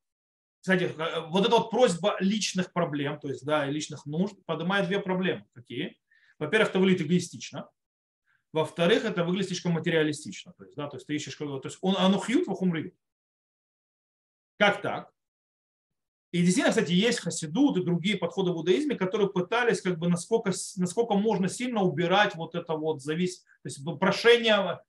кстати, 0.60 0.94
вот 1.30 1.46
эта 1.46 1.56
вот 1.56 1.72
просьба 1.72 2.18
личных 2.20 2.74
проблем, 2.74 3.20
то 3.20 3.30
есть, 3.30 3.46
да, 3.46 3.66
личных 3.66 4.06
нужд, 4.06 4.36
поднимает 4.46 4.88
две 4.88 5.00
проблемы. 5.00 5.46
Какие? 5.54 5.98
Во-первых, 6.39 6.70
это 6.70 6.80
выглядит 6.80 7.08
эгоистично. 7.08 7.70
Во-вторых, 8.52 9.06
это 9.06 9.24
выглядит 9.24 9.48
слишком 9.48 9.72
материалистично. 9.74 10.54
То 10.58 10.66
есть, 10.66 10.76
да, 10.76 10.89
то 10.89 10.98
есть 10.98 11.08
ты 11.08 11.16
ищешь, 11.16 11.36
то 11.36 11.62
есть 11.63 11.78
он 11.82 11.96
анухьют 11.98 12.48
вахумрит. 12.48 12.96
Как 14.58 14.82
так? 14.82 15.12
И 16.34 16.39
действительно, 16.39 16.72
кстати, 16.72 16.91
есть 16.91 17.19
хасидут 17.19 17.78
и 17.78 17.84
другие 17.84 18.17
подходы 18.17 18.52
в 18.52 18.56
иудаизме, 18.56 18.96
которые 18.96 19.30
пытались, 19.30 19.82
как 19.82 20.00
бы, 20.00 20.10
насколько, 20.10 20.52
насколько 20.78 21.13
можно 21.13 21.48
сильно 21.48 21.84
убирать 21.84 22.34
вот 22.34 22.56
это 22.56 22.74
вот 22.74 23.04
завис, 23.04 23.41
то 23.41 23.65
есть 23.65 23.80
прошение 24.00 24.80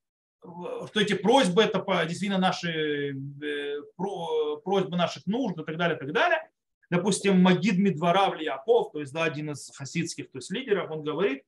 что 0.41 1.01
эти 1.01 1.15
просьбы 1.15 1.63
это 1.63 1.85
действительно 2.07 2.39
наши 2.39 3.15
э, 3.43 3.77
просьбы 3.95 4.97
наших 4.97 5.27
нужд 5.27 5.59
и 5.59 5.65
так 5.65 5.77
далее, 5.77 5.97
и 5.97 6.01
так 6.01 6.13
далее. 6.13 6.51
Допустим, 6.91 7.41
Магид 7.41 7.79
Медварав 7.79 8.41
Яков, 8.41 8.93
то 8.93 9.01
есть 9.01 9.13
да, 9.13 9.25
один 9.25 9.51
из 9.51 9.71
хасидских 9.75 10.31
то 10.31 10.39
есть, 10.39 10.51
лидеров, 10.51 10.91
он 10.91 11.03
говорит, 11.03 11.43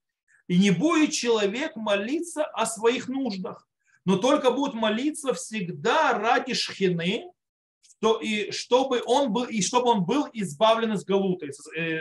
и 0.46 0.58
не 0.58 0.72
будет 0.72 1.12
человек 1.12 1.74
молиться 1.74 2.44
о 2.44 2.66
своих 2.66 3.08
нуждах, 3.08 3.66
но 4.04 4.18
только 4.18 4.50
будет 4.50 4.74
молиться 4.74 5.32
всегда 5.32 6.18
ради 6.18 6.52
шхины, 6.52 7.30
что, 7.98 8.20
и, 8.20 8.50
чтобы 8.50 9.02
он 9.04 9.32
был, 9.32 9.44
и 9.44 9.62
чтобы 9.62 9.90
он 9.90 10.04
был 10.04 10.28
избавлен 10.32 10.92
из 10.92 11.04
галута. 11.04 11.46
Э, 11.76 12.00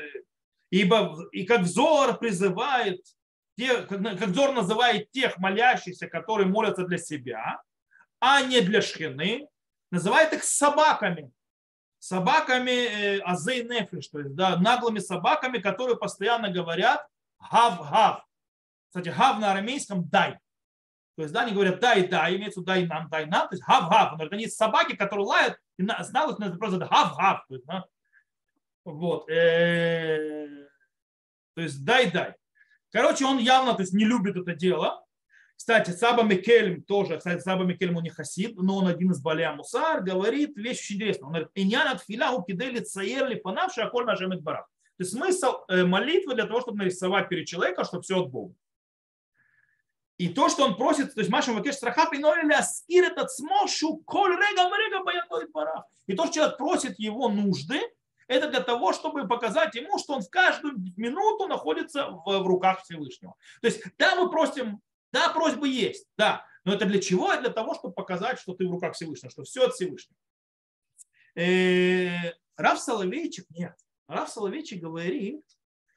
ибо 0.69 1.27
и 1.31 1.45
как 1.45 1.61
взор 1.61 2.17
призывает 2.17 3.01
те, 3.57 3.83
как 3.83 4.35
Зор 4.35 4.53
называет 4.53 5.11
тех 5.11 5.37
молящихся, 5.37 6.07
которые 6.07 6.47
молятся 6.47 6.85
для 6.85 6.97
себя, 6.97 7.61
а 8.19 8.41
не 8.41 8.61
для 8.61 8.81
шхины, 8.81 9.47
называет 9.91 10.33
их 10.33 10.43
собаками. 10.43 11.31
Собаками 11.99 12.71
э, 12.71 13.19
азей 13.21 13.63
нефиш, 13.63 14.09
то 14.09 14.19
есть 14.19 14.35
да, 14.35 14.57
наглыми 14.57 14.99
собаками, 14.99 15.57
которые 15.57 15.97
постоянно 15.97 16.51
говорят 16.51 17.07
гав-гав. 17.39 18.23
Кстати, 18.89 19.09
гав 19.09 19.39
на 19.39 19.51
арамейском 19.51 20.07
дай. 20.09 20.37
То 21.15 21.23
есть, 21.23 21.33
да, 21.33 21.41
они 21.41 21.53
говорят 21.53 21.79
дай, 21.79 22.07
дай, 22.07 22.35
имеется 22.35 22.61
дай 22.61 22.85
нам, 22.85 23.09
дай 23.09 23.25
нам. 23.25 23.47
То 23.47 23.55
есть 23.55 23.65
гав-гав. 23.65 24.11
Он 24.11 24.17
говорит, 24.17 24.33
они 24.33 24.47
собаки, 24.47 24.95
которые 24.95 25.25
лают, 25.25 25.57
и 25.77 25.83
знают, 26.03 26.39
это 26.39 26.57
просто 26.57 26.79
гав-гав. 26.79 27.45
Вот. 28.85 29.29
Э, 29.29 30.47
то 31.55 31.61
есть 31.61 31.83
дай, 31.83 32.11
дай. 32.11 32.35
Короче, 32.91 33.25
он 33.25 33.39
явно 33.39 33.73
то 33.73 33.81
есть, 33.81 33.93
не 33.93 34.05
любит 34.05 34.37
это 34.37 34.53
дело. 34.53 35.03
Кстати, 35.57 35.91
Саба 35.91 36.23
Микельм 36.23 36.83
тоже, 36.83 37.17
кстати, 37.17 37.41
Саба 37.41 37.63
Микельм 37.63 37.97
он 37.97 38.03
не 38.03 38.09
хасид, 38.09 38.55
но 38.57 38.77
он 38.77 38.87
один 38.87 39.11
из 39.11 39.21
Баля 39.21 39.53
Мусар, 39.53 40.01
говорит 40.01 40.55
вещь 40.57 40.79
очень 40.79 40.97
интересная. 40.97 41.27
Он 41.27 41.31
говорит, 41.31 41.49
«Иньян 41.55 41.87
от 41.87 42.03
филя 42.03 42.31
кидели 42.45 42.79
цаерли 42.79 43.39
фанавши 43.41 43.81
аколь 43.81 44.05
нажем 44.05 44.37
барах». 44.41 44.67
То 44.97 45.03
есть 45.03 45.11
смысл 45.11 45.63
э, 45.67 45.85
молитвы 45.85 46.35
для 46.35 46.45
того, 46.45 46.61
чтобы 46.61 46.79
нарисовать 46.79 47.29
перед 47.29 47.47
человеком, 47.47 47.85
чтобы 47.85 48.03
все 48.03 48.21
от 48.21 48.29
Бога. 48.29 48.53
И 50.17 50.29
то, 50.29 50.47
что 50.47 50.63
он 50.63 50.77
просит, 50.77 51.13
то 51.13 51.19
есть 51.19 51.29
Маша 51.29 51.51
Макеш 51.51 51.75
страха 51.75 52.09
приноили 52.09 52.53
аскир 52.53 53.05
этот 53.05 53.31
смошу 53.31 53.97
коль 54.05 54.31
рега 54.31 54.69
рега 54.77 55.03
баятой 55.03 55.47
барах. 55.49 55.83
И 56.07 56.15
то, 56.15 56.25
что 56.25 56.35
человек 56.35 56.57
просит 56.57 56.97
его 56.99 57.27
нужды, 57.27 57.81
это 58.27 58.49
для 58.49 58.61
того, 58.61 58.93
чтобы 58.93 59.27
показать 59.27 59.75
ему, 59.75 59.99
что 59.99 60.13
он 60.13 60.21
в 60.21 60.29
каждую 60.29 60.75
минуту 60.97 61.47
находится 61.47 62.09
в, 62.09 62.23
в 62.25 62.47
руках 62.47 62.83
Всевышнего. 62.83 63.35
То 63.61 63.67
есть, 63.67 63.83
да, 63.97 64.15
мы 64.15 64.29
просим, 64.29 64.81
да, 65.11 65.29
просьбы 65.29 65.67
есть, 65.67 66.07
да, 66.17 66.45
но 66.63 66.73
это 66.73 66.85
для 66.85 66.99
чего? 66.99 67.35
Для 67.35 67.51
того, 67.51 67.75
чтобы 67.75 67.93
показать, 67.93 68.39
что 68.39 68.53
ты 68.53 68.67
в 68.67 68.71
руках 68.71 68.95
Всевышнего, 68.95 69.31
что 69.31 69.43
все 69.43 69.65
от 69.65 69.73
Всевышнего. 69.73 70.17
Э, 71.35 72.33
Рав 72.55 72.79
Соловейчик, 72.79 73.45
нет. 73.51 73.75
Рав 74.07 74.29
Соловейчик 74.29 74.81
говорит, 74.81 75.43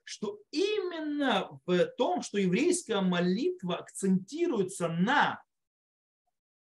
что 0.09 0.40
именно 0.53 1.61
в 1.67 1.87
том, 1.98 2.23
что 2.23 2.38
еврейская 2.38 3.02
молитва 3.02 3.77
акцентируется 3.77 4.88
на 4.88 5.44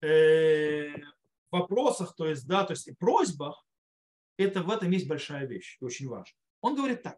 э, 0.01 0.93
вопросах, 1.49 2.13
то 2.13 2.27
есть, 2.27 2.45
да, 2.45 2.65
то 2.65 2.73
есть 2.73 2.89
и 2.89 2.93
просьбах, 2.93 3.65
это 4.37 4.61
в 4.61 4.69
этом 4.69 4.91
есть 4.91 5.07
большая 5.07 5.47
вещь, 5.47 5.77
очень 5.79 6.09
важно. 6.09 6.35
Он 6.59 6.75
говорит 6.75 7.03
так. 7.03 7.17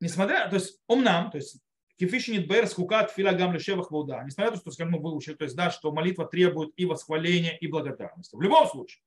Несмотря, 0.00 0.48
то 0.48 0.56
есть 0.56 0.80
омнам, 0.88 1.30
то 1.30 1.36
есть 1.36 1.62
кефишинит 1.98 2.48
бэр 2.48 2.66
скукат 2.66 3.12
фила 3.12 3.30
гам 3.30 3.54
лешевах 3.54 3.92
вода. 3.92 4.24
Несмотря 4.24 4.50
на 4.50 4.56
то, 4.56 4.62
что, 4.62 4.72
скажем, 4.72 4.94
мы 4.94 5.00
выучили, 5.00 5.34
то 5.34 5.44
есть, 5.44 5.54
да, 5.54 5.70
что 5.70 5.92
молитва 5.92 6.26
требует 6.26 6.72
и 6.76 6.84
восхваления, 6.84 7.56
и 7.58 7.68
благодарности. 7.68 8.34
В 8.34 8.42
любом 8.42 8.66
случае, 8.66 9.04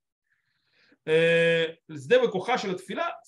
сдевы 1.89 2.29
кухашелет 2.29 2.79
фила 2.79 3.21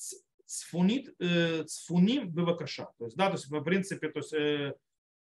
цфунит, 0.47 1.13
э, 1.19 1.63
цфуним 1.65 2.29
бевакаша. 2.29 2.89
То 2.97 3.05
есть, 3.05 3.17
да, 3.17 3.27
то 3.27 3.33
есть, 3.33 3.47
в 3.47 3.61
принципе, 3.61 4.09
то 4.09 4.19
есть, 4.19 4.33
э, 4.33 4.73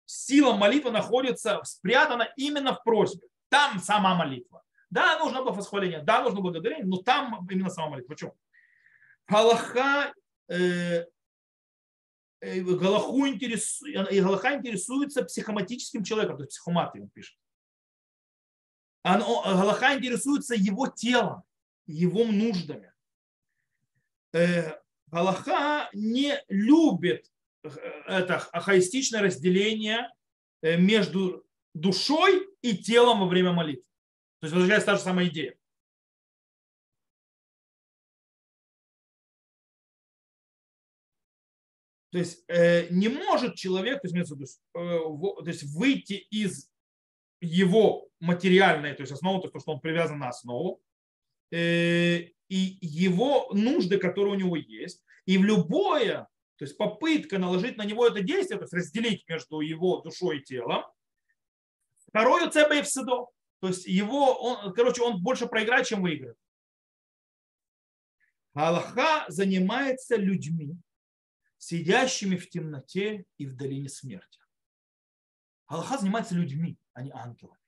сила 0.05 0.55
молитвы 0.55 0.91
находится 0.91 1.61
спрятана 1.63 2.33
именно 2.37 2.73
в 2.73 2.83
просьбе. 2.83 3.27
Там 3.49 3.79
сама 3.79 4.15
молитва. 4.15 4.63
Да, 4.89 5.19
нужно 5.19 5.43
было 5.43 5.51
восхваление, 5.51 6.01
да, 6.01 6.23
нужно 6.23 6.41
благодарение, 6.41 6.85
но 6.85 6.97
там 6.97 7.47
именно 7.49 7.69
сама 7.69 7.89
молитва. 7.89 8.09
Почему? 8.09 8.35
Галаха, 9.27 10.13
э, 10.47 11.05
э, 12.41 12.61
Галаху 12.61 13.27
интересует, 13.27 14.11
и 14.11 14.21
Галаха 14.21 14.55
интересуется 14.55 15.23
психоматическим 15.23 16.03
человеком, 16.03 16.37
то 16.37 16.43
есть 16.43 16.53
психоматрией 16.53 17.03
он 17.03 17.09
пишет. 17.11 17.37
Оно, 19.03 19.43
Галаха 19.43 19.95
интересуется 19.95 20.55
его 20.55 20.87
телом, 20.87 21.43
его 21.85 22.25
нуждами. 22.25 22.91
Э, 24.33 24.79
Галаха 25.11 25.89
не 25.93 26.41
любит 26.47 27.31
э, 27.63 27.69
это 28.07 28.37
ахаистичное 28.51 29.21
разделение 29.21 30.09
между 30.61 31.45
душой 31.73 32.45
и 32.61 32.77
телом 32.77 33.21
во 33.21 33.27
время 33.27 33.53
молитвы. 33.53 33.85
То 34.39 34.45
есть 34.45 34.53
возвращается 34.53 34.85
та 34.87 34.95
же 34.97 35.03
самая 35.03 35.27
идея. 35.27 35.55
То 42.11 42.17
есть 42.17 42.43
э, 42.47 42.87
не 42.89 43.07
может 43.07 43.55
человек, 43.55 44.01
то 44.01 44.07
есть, 44.07 44.61
э, 44.73 44.79
то 44.79 45.43
есть 45.45 45.63
выйти 45.63 46.13
из 46.31 46.71
его 47.39 48.09
материальной, 48.19 48.95
то 48.95 49.01
есть 49.01 49.11
основы, 49.11 49.47
то, 49.47 49.59
что 49.59 49.73
он 49.73 49.79
привязан 49.79 50.19
на 50.19 50.29
основу, 50.29 50.81
э, 51.51 52.29
и 52.49 52.77
его 52.81 53.49
нужды, 53.53 53.97
которые 53.97 54.33
у 54.33 54.37
него 54.37 54.57
есть, 54.57 55.03
и 55.25 55.37
в 55.37 55.43
любое, 55.43 56.27
то 56.57 56.65
есть 56.65 56.77
попытка 56.77 57.37
наложить 57.37 57.77
на 57.77 57.85
него 57.85 58.05
это 58.05 58.21
действие, 58.21 58.57
то 58.57 58.63
есть 58.63 58.73
разделить 58.73 59.23
между 59.29 59.61
его 59.61 60.01
душой 60.01 60.39
и 60.39 60.43
телом, 60.43 60.83
второе 62.07 62.49
цебе 62.49 62.83
в 62.83 62.87
то 63.61 63.67
есть 63.67 63.85
его, 63.85 64.33
он, 64.33 64.73
короче, 64.73 65.01
он 65.01 65.21
больше 65.21 65.45
проиграет, 65.45 65.85
чем 65.85 66.01
выиграет. 66.01 66.37
Аллаха 68.53 69.25
занимается 69.27 70.15
людьми, 70.15 70.75
сидящими 71.57 72.37
в 72.37 72.49
темноте 72.49 73.25
и 73.37 73.45
в 73.45 73.55
долине 73.55 73.89
смерти. 73.89 74.39
Аллаха 75.67 75.97
занимается 75.97 76.35
людьми, 76.35 76.77
а 76.93 77.03
не 77.03 77.11
ангелами. 77.11 77.58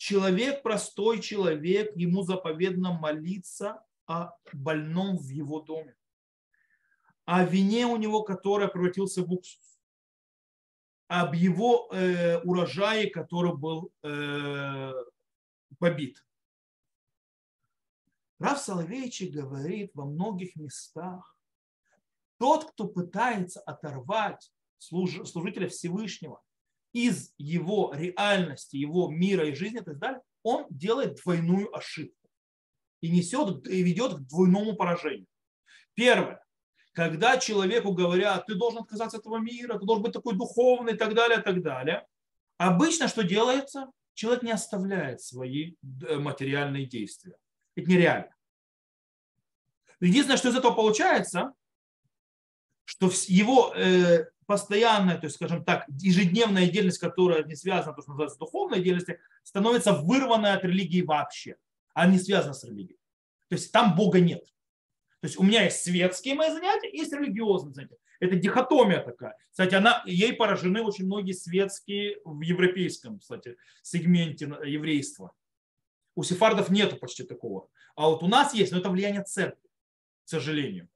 Человек, 0.00 0.62
простой 0.62 1.20
человек, 1.20 1.94
ему 1.94 2.22
заповедно 2.22 2.94
молиться 2.94 3.84
о 4.06 4.30
больном 4.54 5.18
в 5.18 5.28
его 5.28 5.60
доме, 5.60 5.94
о 7.26 7.44
вине 7.44 7.84
у 7.84 7.98
него, 7.98 8.22
которая 8.22 8.68
превратился 8.68 9.22
в 9.22 9.30
уксус, 9.30 9.78
об 11.06 11.34
его 11.34 11.90
э, 11.92 12.38
урожае, 12.38 13.10
который 13.10 13.54
был 13.54 13.92
э, 14.02 14.92
побит. 15.78 16.24
Рав 18.38 18.58
Соловейчик 18.58 19.30
говорит 19.30 19.90
во 19.92 20.06
многих 20.06 20.56
местах, 20.56 21.36
тот, 22.38 22.72
кто 22.72 22.88
пытается 22.88 23.60
оторвать 23.60 24.50
служителя 24.78 25.68
Всевышнего 25.68 26.42
из 26.92 27.32
его 27.38 27.92
реальности, 27.94 28.76
его 28.76 29.08
мира 29.08 29.46
и 29.46 29.54
жизни 29.54 29.80
и 29.80 29.84
так 29.84 29.98
далее, 29.98 30.20
он 30.42 30.66
делает 30.70 31.20
двойную 31.22 31.74
ошибку 31.76 32.28
и 33.00 33.10
несет 33.10 33.66
и 33.68 33.82
ведет 33.82 34.14
к 34.14 34.20
двойному 34.20 34.74
поражению. 34.74 35.26
Первое. 35.94 36.42
Когда 36.92 37.38
человеку 37.38 37.92
говорят, 37.92 38.46
ты 38.46 38.54
должен 38.54 38.80
отказаться 38.80 39.18
от 39.18 39.22
этого 39.22 39.38
мира, 39.38 39.78
ты 39.78 39.86
должен 39.86 40.02
быть 40.02 40.12
такой 40.12 40.34
духовный 40.34 40.94
и 40.94 40.96
так 40.96 41.14
далее, 41.14 41.38
и 41.38 41.42
так 41.42 41.62
далее. 41.62 42.06
Обычно 42.58 43.08
что 43.08 43.22
делается? 43.22 43.90
Человек 44.14 44.42
не 44.42 44.50
оставляет 44.50 45.22
свои 45.22 45.76
э, 46.06 46.16
материальные 46.16 46.86
действия. 46.86 47.36
Это 47.76 47.88
нереально. 47.88 48.34
Единственное, 50.00 50.36
что 50.36 50.48
из 50.48 50.56
этого 50.56 50.72
получается, 50.72 51.52
что 52.84 53.10
его 53.28 53.72
э, 53.74 54.26
постоянная, 54.50 55.16
то 55.16 55.26
есть, 55.26 55.36
скажем 55.36 55.64
так, 55.64 55.84
ежедневная 56.00 56.64
деятельность, 56.64 56.98
которая 56.98 57.44
не 57.44 57.54
связана, 57.54 57.94
то, 57.94 58.02
что 58.02 58.10
называется 58.10 58.36
духовной 58.36 58.78
деятельностью, 58.78 59.18
становится 59.44 59.92
вырванной 59.92 60.54
от 60.54 60.64
религии 60.64 61.02
вообще, 61.02 61.54
а 61.94 62.08
не 62.08 62.18
связана 62.18 62.52
с 62.52 62.64
религией. 62.64 62.98
То 63.48 63.54
есть 63.54 63.70
там 63.70 63.94
Бога 63.94 64.18
нет. 64.18 64.44
То 65.20 65.28
есть 65.28 65.38
у 65.38 65.44
меня 65.44 65.62
есть 65.62 65.84
светские 65.84 66.34
мои 66.34 66.50
занятия, 66.50 66.90
есть 66.90 67.12
религиозные 67.12 67.74
занятия. 67.74 67.96
Это 68.18 68.34
дихотомия 68.34 69.04
такая. 69.04 69.36
Кстати, 69.52 69.76
она, 69.76 70.02
ей 70.04 70.32
поражены 70.32 70.82
очень 70.82 71.06
многие 71.06 71.32
светские 71.32 72.18
в 72.24 72.40
европейском, 72.40 73.20
кстати, 73.20 73.56
сегменте 73.82 74.46
еврейства. 74.66 75.30
У 76.16 76.24
сефардов 76.24 76.70
нету 76.70 76.96
почти 76.96 77.22
такого. 77.22 77.68
А 77.94 78.08
вот 78.08 78.24
у 78.24 78.26
нас 78.26 78.52
есть, 78.52 78.72
но 78.72 78.78
это 78.78 78.90
влияние 78.90 79.22
церкви, 79.22 79.68
к 80.24 80.28
сожалению. 80.28 80.88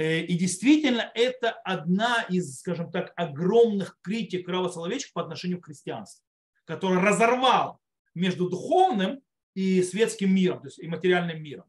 Э, 0.00 0.20
и 0.20 0.34
действительно, 0.38 1.10
это 1.14 1.50
одна 1.50 2.22
из, 2.22 2.58
скажем 2.60 2.90
так, 2.90 3.12
огромных 3.16 3.98
критик 4.00 4.48
Рава 4.48 4.70
Соловейчика 4.70 5.12
по 5.12 5.20
отношению 5.20 5.60
к 5.60 5.66
христианству, 5.66 6.24
который 6.64 7.00
разорвал 7.00 7.78
между 8.14 8.48
духовным 8.48 9.20
и 9.52 9.82
светским 9.82 10.34
миром, 10.34 10.60
то 10.60 10.68
есть 10.68 10.78
и 10.78 10.88
материальным 10.88 11.42
миром. 11.42 11.66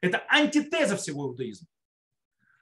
Это 0.00 0.24
антитеза 0.30 0.96
всего 0.96 1.26
иудаизма. 1.26 1.68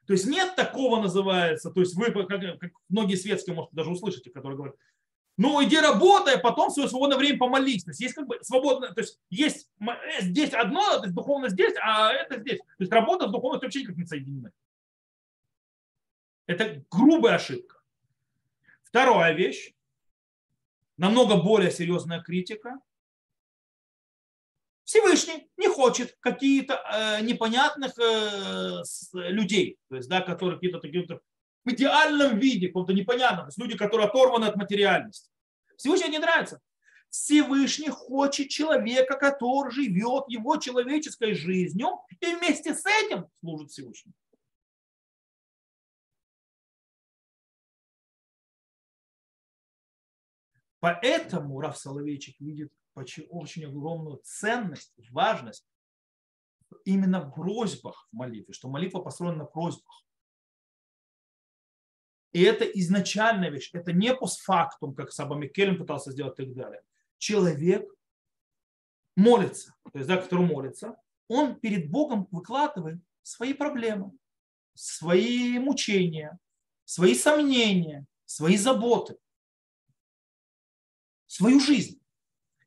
То 0.08 0.14
есть 0.14 0.26
нет 0.26 0.56
такого 0.56 1.00
называется, 1.00 1.70
то 1.70 1.78
есть 1.78 1.94
вы, 1.94 2.10
как, 2.10 2.58
как 2.58 2.72
многие 2.88 3.14
светские, 3.14 3.54
может, 3.54 3.70
даже 3.70 3.90
услышите, 3.90 4.28
которые 4.28 4.56
говорят, 4.56 4.76
ну 5.36 5.62
иди 5.62 5.78
работай, 5.78 6.34
а 6.34 6.40
потом 6.40 6.70
свое 6.70 6.88
свободное 6.88 7.16
время 7.16 7.38
помолись. 7.38 7.84
То 7.84 7.90
есть 7.92 8.00
есть 8.00 8.14
как 8.14 8.26
бы 8.26 8.40
свободное, 8.42 8.90
то 8.90 9.02
есть 9.02 9.20
есть 9.30 9.70
э, 9.80 10.22
здесь 10.22 10.52
одно, 10.52 10.98
то 10.98 11.04
есть 11.04 11.14
духовно 11.14 11.48
здесь, 11.48 11.74
а 11.80 12.12
это 12.12 12.40
здесь. 12.40 12.58
То 12.58 12.80
есть 12.80 12.92
работа 12.92 13.28
с 13.28 13.30
духовностью 13.30 13.68
вообще 13.68 13.82
никак 13.82 13.96
не 13.96 14.04
соединены. 14.04 14.50
Это 16.52 16.84
грубая 16.90 17.36
ошибка. 17.36 17.80
Вторая 18.84 19.34
вещь, 19.34 19.74
намного 20.96 21.36
более 21.36 21.70
серьезная 21.70 22.20
критика. 22.20 22.78
Всевышний 24.84 25.50
не 25.56 25.68
хочет 25.68 26.16
какие-то 26.20 26.74
э, 26.74 27.22
непонятных 27.22 27.98
э, 27.98 28.82
людей, 29.14 29.78
то 29.88 29.96
есть, 29.96 30.08
да, 30.08 30.20
которые 30.20 30.56
какие-то 30.56 30.80
такие 30.80 31.06
в 31.64 31.70
идеальном 31.70 32.38
виде, 32.38 32.66
каком-то 32.66 32.92
непонятном, 32.92 33.46
то 33.46 33.48
есть 33.48 33.58
люди, 33.58 33.76
которые 33.76 34.08
оторваны 34.08 34.46
от 34.46 34.56
материальности. 34.56 35.30
Всевышний 35.76 36.10
не 36.10 36.18
нравится. 36.18 36.60
Всевышний 37.08 37.88
хочет 37.88 38.48
человека, 38.48 39.16
который 39.16 39.70
живет 39.70 40.24
его 40.28 40.56
человеческой 40.56 41.34
жизнью 41.34 42.00
и 42.20 42.34
вместе 42.34 42.74
с 42.74 42.84
этим 42.86 43.26
служит 43.40 43.70
Всевышнему. 43.70 44.14
Поэтому 50.82 51.60
Раф 51.60 51.78
Соловейчик 51.78 52.40
видит 52.40 52.72
очень 52.96 53.64
огромную 53.64 54.20
ценность, 54.24 54.92
важность 55.10 55.64
именно 56.84 57.20
в 57.20 57.32
просьбах 57.32 58.08
в 58.10 58.16
молитве, 58.16 58.52
что 58.52 58.68
молитва 58.68 58.98
построена 58.98 59.36
на 59.36 59.44
просьбах. 59.44 60.04
И 62.32 62.42
это 62.42 62.64
изначальная 62.64 63.48
вещь, 63.48 63.70
это 63.72 63.92
не 63.92 64.12
постфактум, 64.12 64.92
как 64.96 65.12
Саба 65.12 65.36
Микелем 65.36 65.78
пытался 65.78 66.10
сделать 66.10 66.40
и 66.40 66.46
так 66.46 66.54
далее. 66.54 66.82
Человек 67.16 67.88
молится, 69.14 69.76
то 69.84 69.98
есть, 70.00 70.08
да, 70.08 70.16
который 70.16 70.44
молится, 70.44 70.96
он 71.28 71.60
перед 71.60 71.92
Богом 71.92 72.26
выкладывает 72.32 73.00
свои 73.22 73.52
проблемы, 73.52 74.10
свои 74.74 75.60
мучения, 75.60 76.40
свои 76.84 77.14
сомнения, 77.14 78.04
свои 78.24 78.56
заботы 78.56 79.16
свою 81.32 81.60
жизнь 81.60 81.98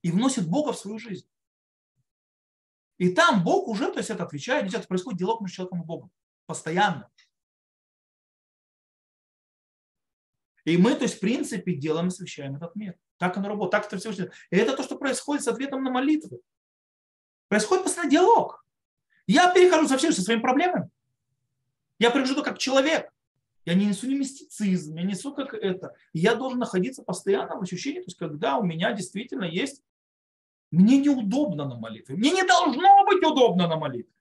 и 0.01 0.11
вносит 0.11 0.49
Бога 0.49 0.73
в 0.73 0.79
свою 0.79 0.97
жизнь. 0.97 1.29
И 2.97 3.13
там 3.13 3.43
Бог 3.43 3.67
уже, 3.67 3.91
то 3.91 3.99
есть 3.99 4.09
это 4.09 4.23
отвечает, 4.23 4.73
это 4.73 4.87
происходит 4.87 5.19
диалог 5.19 5.41
между 5.41 5.57
человеком 5.57 5.83
и 5.83 5.85
Богом. 5.85 6.11
Постоянно. 6.47 7.11
И 10.63 10.77
мы, 10.77 10.95
то 10.95 11.03
есть, 11.03 11.17
в 11.17 11.19
принципе, 11.19 11.75
делаем 11.75 12.07
и 12.07 12.09
освещаем 12.09 12.55
этот 12.55 12.75
мир. 12.75 12.97
Так 13.17 13.37
оно 13.37 13.49
работает. 13.49 13.83
Так 13.83 13.93
это 13.93 14.11
все. 14.11 14.31
И 14.49 14.55
это 14.55 14.75
то, 14.75 14.81
что 14.81 14.97
происходит 14.97 15.43
с 15.43 15.47
ответом 15.47 15.83
на 15.83 15.91
молитвы. 15.91 16.39
Происходит 17.47 17.83
постоянно 17.83 18.09
диалог. 18.09 18.65
Я 19.27 19.53
перехожу 19.53 19.87
совсем 19.87 20.11
со 20.11 20.23
своими 20.23 20.41
проблемами. 20.41 20.89
Я 21.99 22.09
прихожу 22.09 22.41
как 22.41 22.57
человек. 22.57 23.13
Я 23.65 23.73
не 23.73 23.87
несу 23.87 24.07
не 24.07 24.15
мистицизм, 24.15 24.95
я 24.95 25.03
несу 25.03 25.33
как 25.33 25.53
это. 25.53 25.95
Я 26.13 26.35
должен 26.35 26.59
находиться 26.59 27.03
постоянно 27.03 27.57
в 27.57 27.63
ощущении, 27.63 27.99
то 27.99 28.05
есть 28.05 28.17
когда 28.17 28.57
у 28.57 28.63
меня 28.63 28.93
действительно 28.93 29.43
есть, 29.43 29.83
мне 30.71 30.97
неудобно 30.97 31.65
на 31.65 31.75
молитве. 31.75 32.15
Мне 32.15 32.31
не 32.31 32.43
должно 32.43 33.05
быть 33.05 33.23
удобно 33.23 33.67
на 33.67 33.77
молитве. 33.77 34.13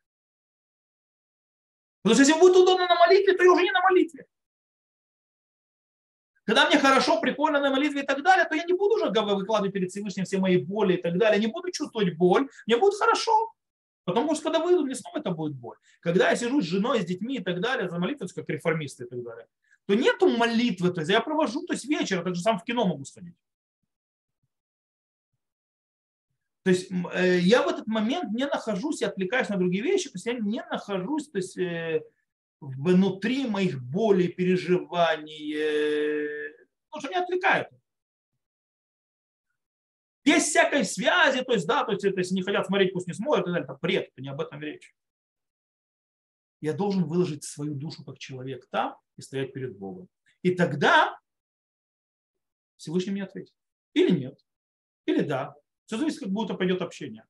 Потому 2.03 2.14
что 2.14 2.22
если 2.22 2.40
будет 2.40 2.57
удобно 2.57 2.86
на 2.86 2.95
молитве, 2.97 3.34
то 3.34 3.42
я 3.42 3.53
уже 3.53 3.62
не 3.62 3.72
на 3.72 3.80
молитве. 3.82 4.26
Когда 6.45 6.68
мне 6.68 6.78
хорошо, 6.78 7.20
прикольно 7.20 7.61
на 7.61 7.70
молитве 7.70 8.03
и 8.03 8.07
так 8.07 8.22
далее, 8.22 8.45
то 8.45 8.55
я 8.55 8.64
не 8.64 8.74
буду 8.74 8.97
уже 8.97 9.07
выкладывать 9.11 9.72
перед 9.72 9.90
Всевышним 9.90 10.24
все 10.24 10.38
мои 10.38 10.59
боли 10.59 10.95
и 10.97 11.03
так 11.03 11.18
далее. 11.18 11.40
Не 11.40 11.47
буду 11.47 11.70
чувствовать 11.70 12.16
боль, 12.16 12.49
мне 12.66 12.76
будет 12.76 12.95
хорошо. 12.99 13.53
Потому 14.05 14.34
что 14.34 14.44
когда 14.44 14.61
выйду, 14.61 14.84
мне 14.84 14.94
снова 14.94 15.18
это 15.18 15.30
будет 15.30 15.55
боль. 15.55 15.76
Когда 16.00 16.30
я 16.30 16.36
сижу 16.36 16.61
с 16.61 16.64
женой, 16.64 17.00
с 17.00 17.07
детьми 17.07 17.36
и 17.36 17.42
так 17.42 17.61
далее, 17.61 17.88
за 17.88 17.98
молитвой, 17.98 18.28
как 18.28 18.48
реформисты 18.48 19.05
и 19.05 19.09
так 19.09 19.22
далее, 19.22 19.46
то 19.86 19.94
нету 19.94 20.28
молитвы. 20.28 20.90
То 20.90 21.00
есть 21.00 21.11
я 21.11 21.20
провожу, 21.20 21.64
то 21.66 21.72
есть 21.72 21.86
вечер, 21.86 22.22
так 22.22 22.34
же 22.34 22.42
сам 22.42 22.59
в 22.59 22.64
кино 22.64 22.86
могу 22.86 23.05
сходить. 23.05 23.34
То 26.64 26.70
есть 26.70 26.90
э, 26.90 27.40
я 27.40 27.62
в 27.62 27.68
этот 27.68 27.86
момент 27.86 28.32
не 28.32 28.46
нахожусь 28.46 29.02
и 29.02 29.05
отвлекаюсь 29.05 29.50
на 29.50 29.59
другие 29.59 29.84
вещи, 29.84 30.09
то 30.09 30.16
есть 30.16 30.24
я 30.26 30.32
не 30.32 30.62
нахожусь 30.70 31.28
то 31.28 31.36
есть, 31.36 31.59
э, 31.59 32.02
внутри 32.61 33.46
моих 33.46 33.82
болей, 33.82 34.28
переживаний, 34.28 35.55
э, 35.55 36.52
потому 36.88 37.00
что 37.00 37.09
меня 37.11 37.22
отвлекают. 37.22 37.68
Без 40.25 40.45
всякой 40.45 40.85
связи, 40.85 41.43
то 41.43 41.53
есть, 41.53 41.66
да, 41.66 41.85
то 41.85 41.93
есть, 41.93 42.05
если 42.05 42.35
не 42.35 42.43
хотят 42.43 42.66
смотреть, 42.66 42.93
пусть 42.93 43.07
не 43.07 43.12
смотрят, 43.12 43.47
это 43.47 43.79
бред, 43.81 44.09
это 44.11 44.22
не 44.22 44.29
об 44.29 44.41
этом 44.41 44.61
речь. 44.61 44.95
Я 46.61 46.72
должен 46.72 47.05
выложить 47.05 47.45
свою 47.45 47.75
душу 47.75 48.05
как 48.05 48.18
человек 48.18 48.66
там 48.70 48.97
и 49.16 49.22
стоять 49.22 49.53
перед 49.53 49.77
Богом. 49.77 50.09
И 50.43 50.55
тогда 50.55 51.18
Всевышний 52.77 53.12
мне 53.12 53.25
ответит. 53.25 53.55
Или 53.93 54.18
нет. 54.18 54.39
Или 55.07 55.22
да. 55.22 55.55
Все 55.85 55.99
зависит, 55.99 56.20
как 56.20 56.31
будет 56.31 56.57
пойдет 56.57 56.81
общение. 56.81 57.27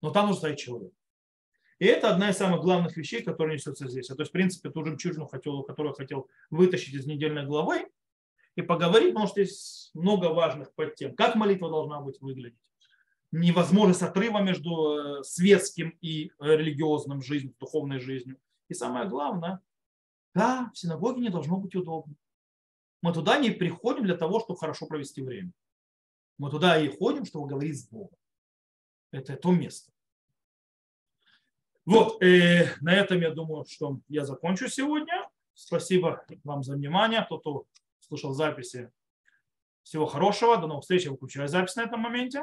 Но 0.00 0.10
там 0.10 0.26
нужно 0.26 0.38
стоять 0.38 0.58
человек. 0.58 0.92
И 1.78 1.84
это 1.84 2.10
одна 2.10 2.30
из 2.30 2.36
самых 2.36 2.62
главных 2.62 2.96
вещей, 2.96 3.22
которые 3.22 3.54
несется 3.54 3.88
здесь. 3.88 4.06
То 4.06 4.16
есть, 4.18 4.30
в 4.30 4.32
принципе, 4.32 4.70
ту 4.70 4.84
жемчужину, 4.84 5.26
хотел, 5.26 5.62
которую 5.64 5.94
хотел 5.94 6.30
вытащить 6.48 6.94
из 6.94 7.06
недельной 7.06 7.44
главы 7.44 7.90
и 8.56 8.62
поговорить, 8.62 9.10
потому 9.10 9.28
что 9.28 9.40
есть 9.40 9.90
много 9.94 10.26
важных 10.26 10.74
подтем. 10.74 11.14
Как 11.14 11.34
молитва 11.36 11.70
должна 11.70 12.00
быть 12.00 12.20
выглядеть? 12.20 12.58
Невозможность 13.30 14.02
отрыва 14.02 14.40
между 14.40 15.20
э, 15.20 15.22
светским 15.22 15.96
и 16.00 16.30
религиозным 16.38 17.22
жизнью, 17.22 17.54
духовной 17.58 17.98
жизнью. 17.98 18.38
И 18.68 18.74
самое 18.74 19.08
главное, 19.08 19.60
да, 20.34 20.70
в 20.74 20.78
синагоге 20.78 21.22
не 21.22 21.30
должно 21.30 21.56
быть 21.56 21.74
удобно. 21.74 22.14
Мы 23.00 23.12
туда 23.12 23.38
не 23.38 23.50
приходим 23.50 24.04
для 24.04 24.16
того, 24.16 24.40
чтобы 24.40 24.58
хорошо 24.58 24.86
провести 24.86 25.22
время. 25.22 25.52
Мы 26.38 26.50
туда 26.50 26.78
и 26.80 26.88
ходим, 26.88 27.24
чтобы 27.24 27.48
говорить 27.48 27.80
с 27.80 27.88
Богом. 27.88 28.16
Это 29.10 29.36
то 29.36 29.52
место. 29.52 29.92
Вот, 31.84 32.22
э, 32.22 32.74
на 32.80 32.94
этом 32.94 33.20
я 33.20 33.30
думаю, 33.30 33.64
что 33.66 33.98
я 34.08 34.24
закончу 34.24 34.68
сегодня. 34.68 35.28
Спасибо 35.54 36.24
вам 36.44 36.62
за 36.62 36.74
внимание. 36.74 37.22
Кто, 37.24 37.38
кто 37.38 37.66
слушал 38.02 38.32
записи, 38.32 38.90
всего 39.82 40.06
хорошего. 40.06 40.56
До 40.56 40.66
новых 40.66 40.82
встреч. 40.82 41.04
Я 41.04 41.10
выключаю 41.10 41.48
запись 41.48 41.76
на 41.76 41.82
этом 41.82 42.00
моменте. 42.00 42.42